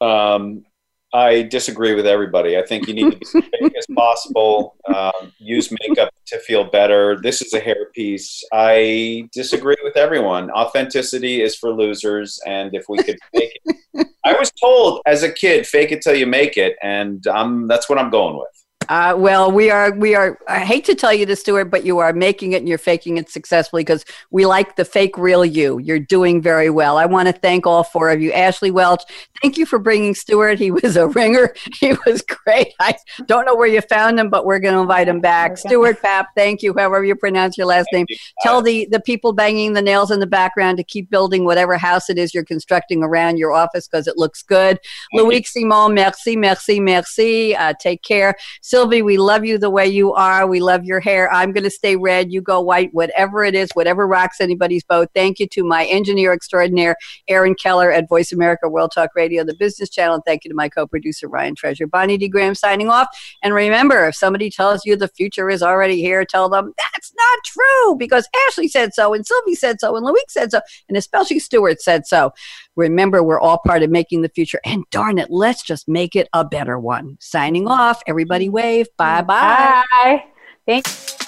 [0.00, 0.64] Um,
[1.12, 2.58] I disagree with everybody.
[2.58, 4.76] I think you need to be as big as possible.
[4.94, 7.18] Um, use makeup to feel better.
[7.20, 8.42] This is a hairpiece.
[8.52, 10.50] I disagree with everyone.
[10.50, 15.32] Authenticity is for losers, and if we could fake it, I was told as a
[15.32, 18.57] kid, fake it till you make it, and um, that's what I'm going with.
[18.88, 21.98] Uh, well, we are, we are, I hate to tell you this, Stuart, but you
[21.98, 25.78] are making it and you're faking it successfully because we like the fake real you.
[25.78, 26.96] You're doing very well.
[26.96, 28.32] I want to thank all four of you.
[28.32, 29.02] Ashley Welch,
[29.42, 30.58] thank you for bringing Stuart.
[30.58, 31.54] He was a ringer.
[31.80, 32.72] He was great.
[32.80, 32.94] I
[33.26, 35.52] don't know where you found him, but we're going to invite him back.
[35.52, 35.60] Okay.
[35.68, 38.16] Stuart Paap, thank you, however you pronounce your last thank name.
[38.16, 38.16] You.
[38.42, 42.10] Tell the, the people banging the nails in the background to keep building whatever house
[42.10, 44.80] it is you're constructing around your office because it looks good.
[45.14, 47.54] Loic Simon, merci, merci, merci.
[47.54, 48.34] Uh, take care.
[48.78, 50.46] Sylvie, we love you the way you are.
[50.46, 51.28] We love your hair.
[51.32, 52.32] I'm going to stay red.
[52.32, 55.08] You go white, whatever it is, whatever rocks anybody's boat.
[55.16, 56.94] Thank you to my engineer extraordinaire,
[57.26, 60.14] Aaron Keller at Voice America World Talk Radio, the business channel.
[60.14, 61.88] And thank you to my co producer, Ryan Treasure.
[61.88, 62.28] Bonnie D.
[62.28, 63.08] Graham signing off.
[63.42, 67.38] And remember, if somebody tells you the future is already here, tell them that's not
[67.44, 71.38] true because Ashley said so, and Sylvie said so, and Loic said so, and especially
[71.38, 72.32] Stuart said so.
[72.76, 74.60] Remember, we're all part of making the future.
[74.64, 77.16] And darn it, let's just make it a better one.
[77.20, 78.02] Signing off.
[78.06, 78.54] Everybody mm-hmm.
[78.54, 78.86] wave.
[78.96, 79.84] Bye bye.
[79.92, 80.24] Bye.
[80.66, 81.27] Thanks.